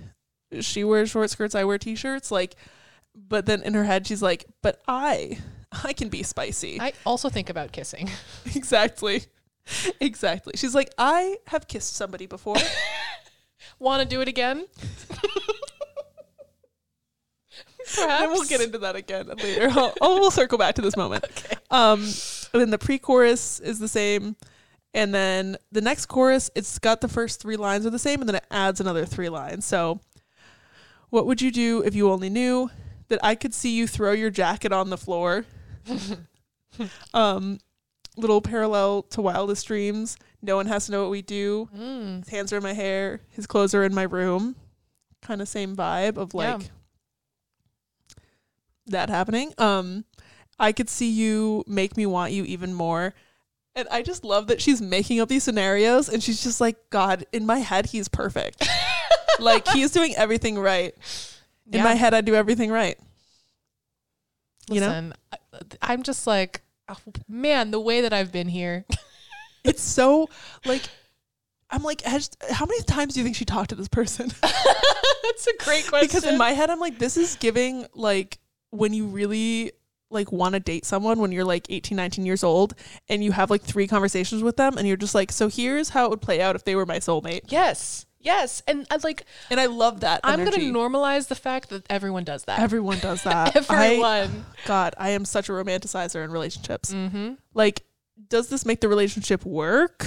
[0.60, 2.54] she wears short skirts, I wear t-shirts, like
[3.16, 5.38] but then in her head she's like, "But I
[5.84, 8.10] I can be spicy." I also think about kissing.
[8.54, 9.24] exactly.
[10.00, 10.52] Exactly.
[10.56, 12.56] She's like, "I have kissed somebody before."
[13.78, 14.66] Want to do it again?
[18.00, 19.68] and we'll get into that again later.
[19.70, 21.24] I'll we'll circle back to this moment.
[21.70, 22.00] Um,
[22.52, 24.36] and then the pre-chorus is the same,
[24.92, 28.28] And then the next chorus, it's got the first three lines are the same, and
[28.28, 29.64] then it adds another three lines.
[29.64, 30.00] So,
[31.10, 32.70] what would you do if you only knew
[33.08, 35.44] that I could see you throw your jacket on the floor?
[37.14, 37.58] um,
[38.16, 40.16] little parallel to Wildest Dreams.
[40.42, 41.68] No one has to know what we do.
[41.76, 42.20] Mm.
[42.24, 43.20] His hands are in my hair.
[43.30, 44.56] His clothes are in my room.
[45.22, 46.54] Kind of same vibe of Yeah.
[46.56, 46.70] like
[48.86, 49.52] that happening.
[49.58, 50.04] Um,
[50.58, 53.14] I could see you make me want you even more.
[53.74, 57.24] And I just love that she's making up these scenarios and she's just like, God,
[57.32, 58.68] in my head, he's perfect.
[59.40, 60.94] like he's doing everything right.
[61.72, 61.84] In Yeah.
[61.84, 62.96] my head, I do everything right.
[64.70, 65.10] You know?
[65.32, 65.36] I,
[65.82, 66.96] I'm just like, oh,
[67.28, 68.84] man, the way that I've been here.
[69.66, 70.28] It's so
[70.66, 70.82] like,
[71.70, 74.30] I'm like, how many times do you think she talked to this person?
[74.42, 76.06] That's a great question.
[76.06, 78.38] because in my head i'm like this is giving like
[78.70, 79.72] when you really
[80.10, 82.74] like want to date someone when you're like 18 19 years old
[83.08, 86.04] and you have like three conversations with them and you're just like so here's how
[86.04, 89.60] it would play out if they were my soulmate yes, yes, and I like and
[89.60, 90.72] i love that I'm energy.
[90.72, 92.58] gonna normalize the fact that everyone does that.
[92.60, 94.46] everyone does that I, everyone.
[94.66, 97.34] god i am such a romanticizer in relationships mm-hmm.
[97.52, 97.82] like
[98.28, 100.06] does this make the relationship work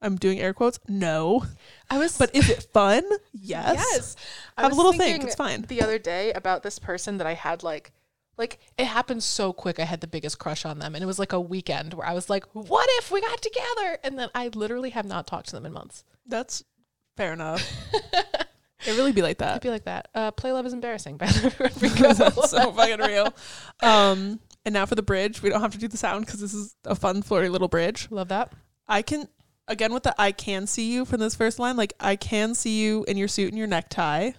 [0.00, 1.44] i'm doing air quotes no
[1.88, 4.16] I was, but is it fun yes, Yes.
[4.56, 7.26] I have a little think thinking it's fine The other day about this person that
[7.28, 7.92] I had like,
[8.36, 9.78] like it happened so quick.
[9.78, 12.12] I had the biggest crush on them, and it was like a weekend where I
[12.12, 15.52] was like, "What if we got together?" And then I literally have not talked to
[15.52, 16.04] them in months.
[16.26, 16.64] that's
[17.16, 17.62] fair enough
[18.86, 20.08] it really be like that I'd be like that.
[20.14, 21.16] Uh, Play love is embarrassing.
[21.16, 21.26] by.
[21.70, 23.34] That's so fucking real.
[23.80, 25.42] Um, and now for the bridge.
[25.42, 28.08] We don't have to do the sound because this is a fun, flirty little bridge.
[28.10, 28.52] Love that.
[28.88, 29.28] I can
[29.68, 31.76] again with the I can see you from this first line.
[31.76, 34.32] Like I can see you in your suit and your necktie.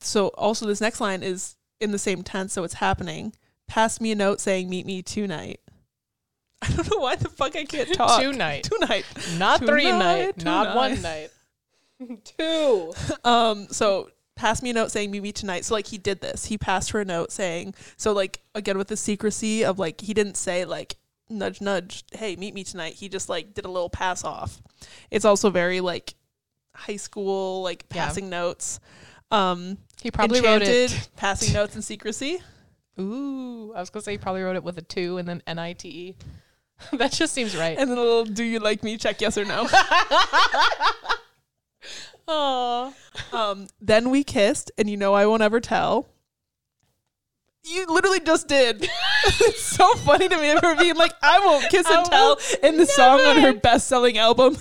[0.00, 3.34] So also this next line is in the same tense, so it's happening.
[3.66, 5.60] Pass me a note saying meet me tonight.
[6.68, 8.20] I don't know why the fuck I can't talk.
[8.22, 8.64] Tonight.
[8.64, 9.04] Tonight.
[9.36, 11.30] Not three Tonight, night, not one night.
[12.38, 12.92] Two.
[13.24, 15.64] Um, so pass me a note saying meet me tonight.
[15.64, 16.46] So like he did this.
[16.46, 20.12] He passed her a note saying so like again with the secrecy of like he
[20.14, 20.96] didn't say like
[21.30, 22.94] nudge nudge, hey, meet me tonight.
[22.94, 24.60] He just like did a little pass off.
[25.10, 26.14] It's also very like
[26.74, 28.06] high school, like Yeah.
[28.06, 28.80] passing notes.
[29.30, 31.08] Um He probably wrote it.
[31.16, 32.40] passing notes in secrecy.
[32.98, 35.58] Ooh, I was gonna say he probably wrote it with a two and then N
[35.58, 36.16] I T E.
[36.92, 37.76] That just seems right.
[37.78, 39.68] And then a little do you like me check yes or no.
[42.28, 42.94] Oh,
[43.32, 46.08] Um, then we kissed, and you know I won't ever tell.
[47.64, 48.88] You literally just did.
[49.26, 52.76] it's so funny to me of her being like, I won't kiss and tell in
[52.76, 54.56] the song on her best selling album.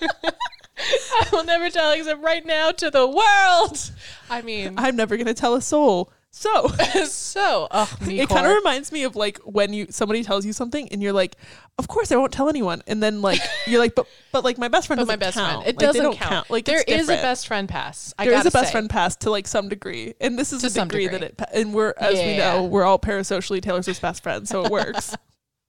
[0.00, 3.90] I will never tell except right now to the world.
[4.28, 6.10] I mean, I'm never gonna tell a soul.
[6.34, 6.66] So
[7.08, 10.88] so oh, it kind of reminds me of like when you somebody tells you something
[10.88, 11.36] and you're like,
[11.78, 12.82] Of course I won't tell anyone.
[12.86, 15.62] And then like you're like, But but like my best friend but my best count.
[15.62, 15.68] friend.
[15.68, 16.50] It Like, doesn't don't count.
[16.50, 18.14] Like there is a best friend pass.
[18.18, 18.72] I There is a best say.
[18.72, 21.18] friend pass to like some degree, and this is To a degree, degree.
[21.18, 21.48] that it.
[21.54, 22.38] And we're as we Yeah.
[22.54, 25.14] know, we're all parasocially Taylor Swift's best friends, so it works.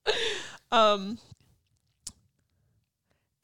[0.71, 1.17] um,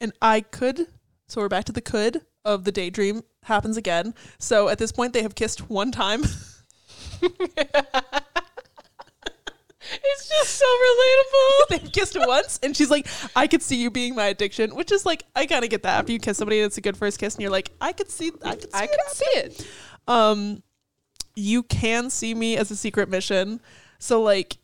[0.00, 0.86] and I could.
[1.28, 4.14] So we're back to the could of the daydream happens again.
[4.38, 6.24] So at this point, they have kissed one time.
[9.92, 11.68] It's just so relatable.
[11.82, 15.04] They've kissed once, and she's like, "I could see you being my addiction," which is
[15.04, 17.34] like, I kind of get that after you kiss somebody, that's a good first kiss,
[17.34, 19.66] and you're like, "I could see, I could see I it can see it.
[20.06, 20.62] um
[21.36, 23.60] you can see me as a secret mission
[23.98, 24.58] so like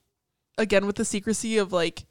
[0.58, 2.04] again with the secrecy of like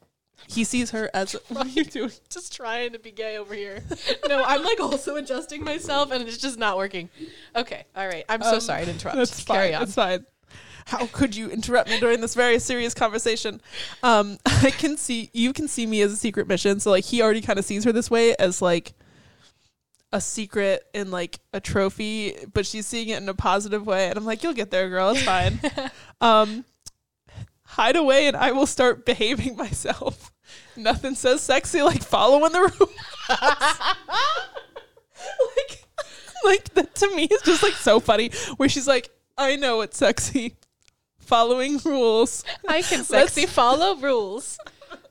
[0.48, 3.82] he sees her as what are you doing Just trying to be gay over here.
[4.28, 7.08] No, I'm like also adjusting myself, and it's just not working.
[7.54, 8.24] Okay, all right.
[8.28, 9.16] I'm so Um, sorry to interrupt.
[9.16, 9.80] that's Carry fine on.
[9.82, 10.26] that's fine
[10.86, 13.60] how could you interrupt me during this very serious conversation?
[14.02, 16.80] Um i can see you can see me as a secret mission.
[16.80, 18.94] So like he already kind of sees her this way as like
[20.12, 24.08] a secret and like a trophy but she's seeing it in a positive way.
[24.08, 25.10] And i'm like you'll get there girl.
[25.10, 25.60] It's fine.
[26.20, 26.64] Um
[27.64, 30.32] hide away and i will start behaving myself.
[30.76, 32.94] Nothing says sexy like following the rules.
[35.56, 35.84] Like
[36.44, 39.96] like that to me is just like so funny where she's like i know it's
[39.96, 40.54] sexy
[41.26, 44.58] following rules I can Let's- sexy follow rules.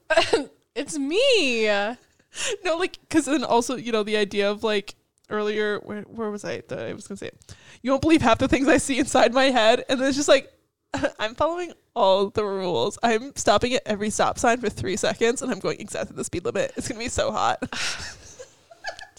[0.76, 1.66] it's me.
[1.68, 4.96] no like because then also you know the idea of like
[5.30, 7.56] earlier where, where was i the, i was gonna say it.
[7.82, 10.28] you won't believe half the things i see inside my head and then it's just
[10.30, 10.52] like
[11.20, 15.52] i'm following all the rules i'm stopping at every stop sign for three seconds and
[15.52, 17.58] i'm going exactly the speed limit it's gonna be so hot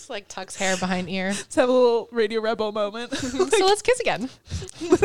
[0.07, 1.26] Just like tucks hair behind ear.
[1.30, 3.12] Let's have a little Radio Rebel moment.
[3.16, 4.30] so let's kiss again.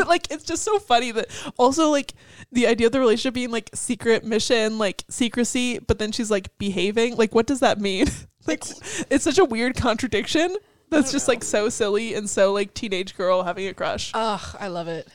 [0.05, 1.25] like it's just so funny that
[1.57, 2.13] also like
[2.51, 6.55] the idea of the relationship being like secret mission, like secrecy, but then she's like
[6.59, 7.15] behaving.
[7.15, 8.09] Like what does that mean?
[8.45, 8.63] like
[9.09, 10.55] it's, such a weird contradiction.
[10.91, 14.11] That's just like so silly and so like teenage girl having a crush.
[14.13, 15.07] Ugh, I love it.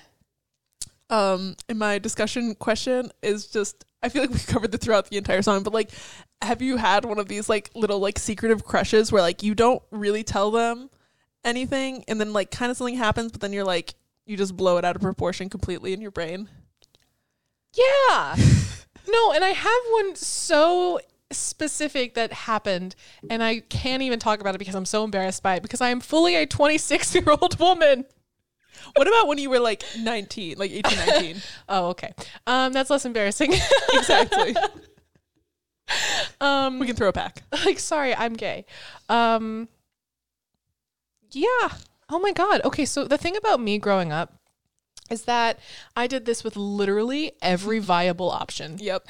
[1.10, 5.16] Um, and my discussion question is just I feel like we covered it throughout the
[5.16, 5.90] entire song, but like
[6.42, 9.82] have you had one of these like little like secretive crushes where like you don't
[9.90, 10.90] really tell them
[11.44, 13.94] anything and then like kind of something happens but then you're like
[14.26, 16.48] you just blow it out of proportion completely in your brain?
[17.72, 18.36] Yeah.
[19.08, 21.00] no, and I have one so
[21.30, 22.94] specific that happened
[23.30, 25.90] and I can't even talk about it because I'm so embarrassed by it because I
[25.90, 28.04] am fully a 26 year old woman.
[28.94, 31.36] What about when you were like 19, like 18, 19?
[31.68, 32.12] Oh, okay.
[32.46, 33.52] Um, that's less embarrassing.
[33.92, 34.54] exactly.
[36.40, 37.42] um, We can throw it back.
[37.64, 38.64] like, sorry, I'm gay.
[39.08, 39.68] Um,
[41.30, 41.70] yeah.
[42.08, 42.60] Oh my God.
[42.64, 42.84] Okay.
[42.84, 44.34] So the thing about me growing up
[45.10, 45.58] is that
[45.96, 48.78] I did this with literally every viable option.
[48.78, 49.06] Yep.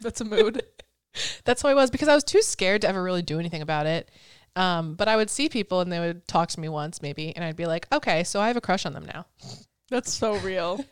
[0.00, 0.62] That's a mood.
[1.44, 3.86] That's how I was because I was too scared to ever really do anything about
[3.86, 4.10] it.
[4.58, 7.44] Um, but I would see people and they would talk to me once maybe, and
[7.44, 9.26] I'd be like, okay, so I have a crush on them now.
[9.88, 10.84] That's so real.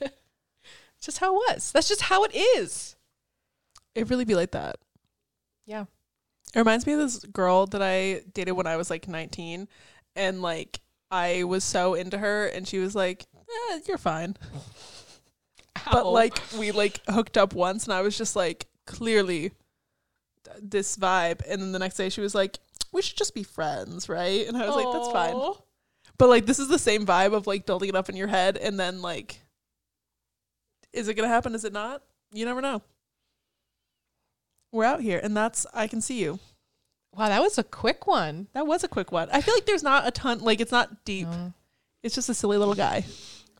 [1.00, 1.72] Just how it was.
[1.72, 2.96] That's just how it is.
[3.94, 4.76] It really be like that.
[5.66, 5.84] Yeah.
[6.54, 9.68] It reminds me of this girl that I dated when I was like 19
[10.16, 14.36] and like I was so into her and she was like, eh, you're fine.
[15.92, 19.52] But like we like hooked up once and I was just like clearly
[20.60, 22.58] this vibe and then the next day she was like
[22.92, 24.46] we should just be friends, right?
[24.46, 25.54] And I was like that's fine.
[26.18, 28.56] But like this is the same vibe of like building it up in your head
[28.56, 29.40] and then like
[30.92, 32.02] is it going to happen is it not?
[32.32, 32.82] You never know.
[34.72, 36.38] We're out here and that's I can see you.
[37.14, 38.48] Wow, that was a quick one.
[38.52, 39.28] That was a quick one.
[39.32, 41.28] I feel like there's not a ton like it's not deep.
[41.28, 41.52] No.
[42.02, 43.04] It's just a silly little guy.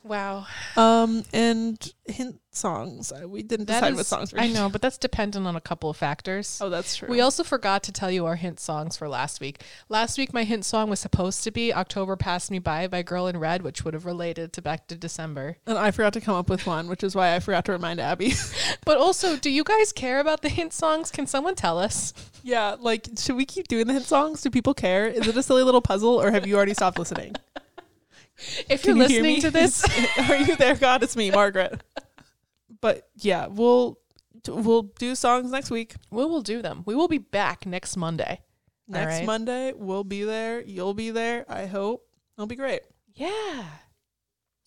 [0.06, 0.46] Wow.
[0.76, 3.12] Um and hint songs.
[3.12, 5.56] Uh, We didn't That decide is- what songs we're I know, but that's dependent on
[5.56, 6.58] a couple of factors.
[6.62, 7.08] Oh, that's true.
[7.08, 9.62] We also forgot to tell you our hint songs for last week.
[9.90, 13.26] Last week, my hint song was supposed to be October Passed Me By by Girl
[13.26, 15.56] in Red, which would have related to Back to December.
[15.66, 18.00] and I forgot to come up with one, which is why I forgot to remind
[18.00, 18.32] Abby.
[18.86, 21.10] But also, do you guys care about the hint songs?
[21.10, 22.14] Can someone tell us?
[22.44, 24.40] yeah, like should we keep doing the hint songs?
[24.42, 25.06] Do people care?
[25.08, 27.34] Is it a silly little puzzle or have you already stopped listening?
[28.68, 29.84] If Can you're you listening to this,
[30.30, 31.02] Are you there, God?
[31.02, 31.82] It's me, Margaret.
[32.80, 33.98] But yeah, we'll
[34.46, 35.94] we'll do songs next week.
[36.10, 36.82] we will do them.
[36.86, 38.40] We will be back next Monday.
[38.88, 39.26] Next right.
[39.26, 40.62] Monday, we'll be there.
[40.62, 41.44] You'll be there.
[41.48, 42.06] I hope.
[42.36, 42.82] It'll be great.
[43.14, 43.64] Yeah.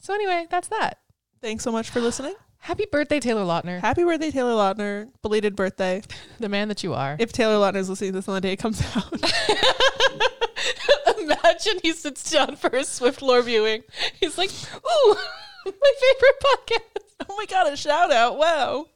[0.02, 0.98] So, anyway, that's that.
[1.42, 2.34] Thanks so much for listening.
[2.58, 5.10] Happy birthday, Taylor Lautner, Happy birthday, Taylor Lautner.
[5.22, 6.02] Belated birthday.
[6.40, 7.16] the man that you are.
[7.18, 10.34] If Taylor Lautner is listening to this on the day it comes out.
[11.20, 13.84] Imagine he sits down for a Swift Lore viewing.
[14.20, 15.16] He's like, ooh,
[15.66, 17.26] my favorite podcast.
[17.30, 18.38] oh my god, a shout out.
[18.38, 18.88] Wow.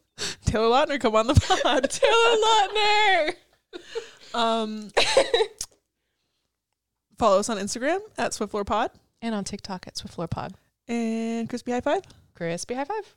[0.46, 1.90] Taylor Lautner, come on the pod.
[1.90, 3.36] Taylor Lautner.
[4.34, 4.92] Um
[7.18, 8.90] follow us on Instagram at SwiftLorePod
[9.22, 10.54] And on TikTok at Swift Lore Pod.
[10.88, 12.02] and Crispy High Five.
[12.36, 13.16] Crispy high five.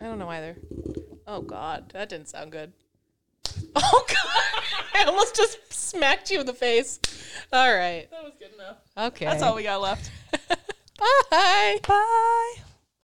[0.00, 0.56] I don't know either.
[1.26, 2.72] Oh God, that didn't sound good.
[3.76, 4.62] Oh God,
[4.94, 6.98] I almost just smacked you in the face.
[7.52, 8.08] All right.
[8.10, 8.76] That was good enough.
[9.12, 9.24] Okay.
[9.24, 10.10] That's all we got left.
[11.30, 11.78] Bye.
[11.86, 12.54] Bye.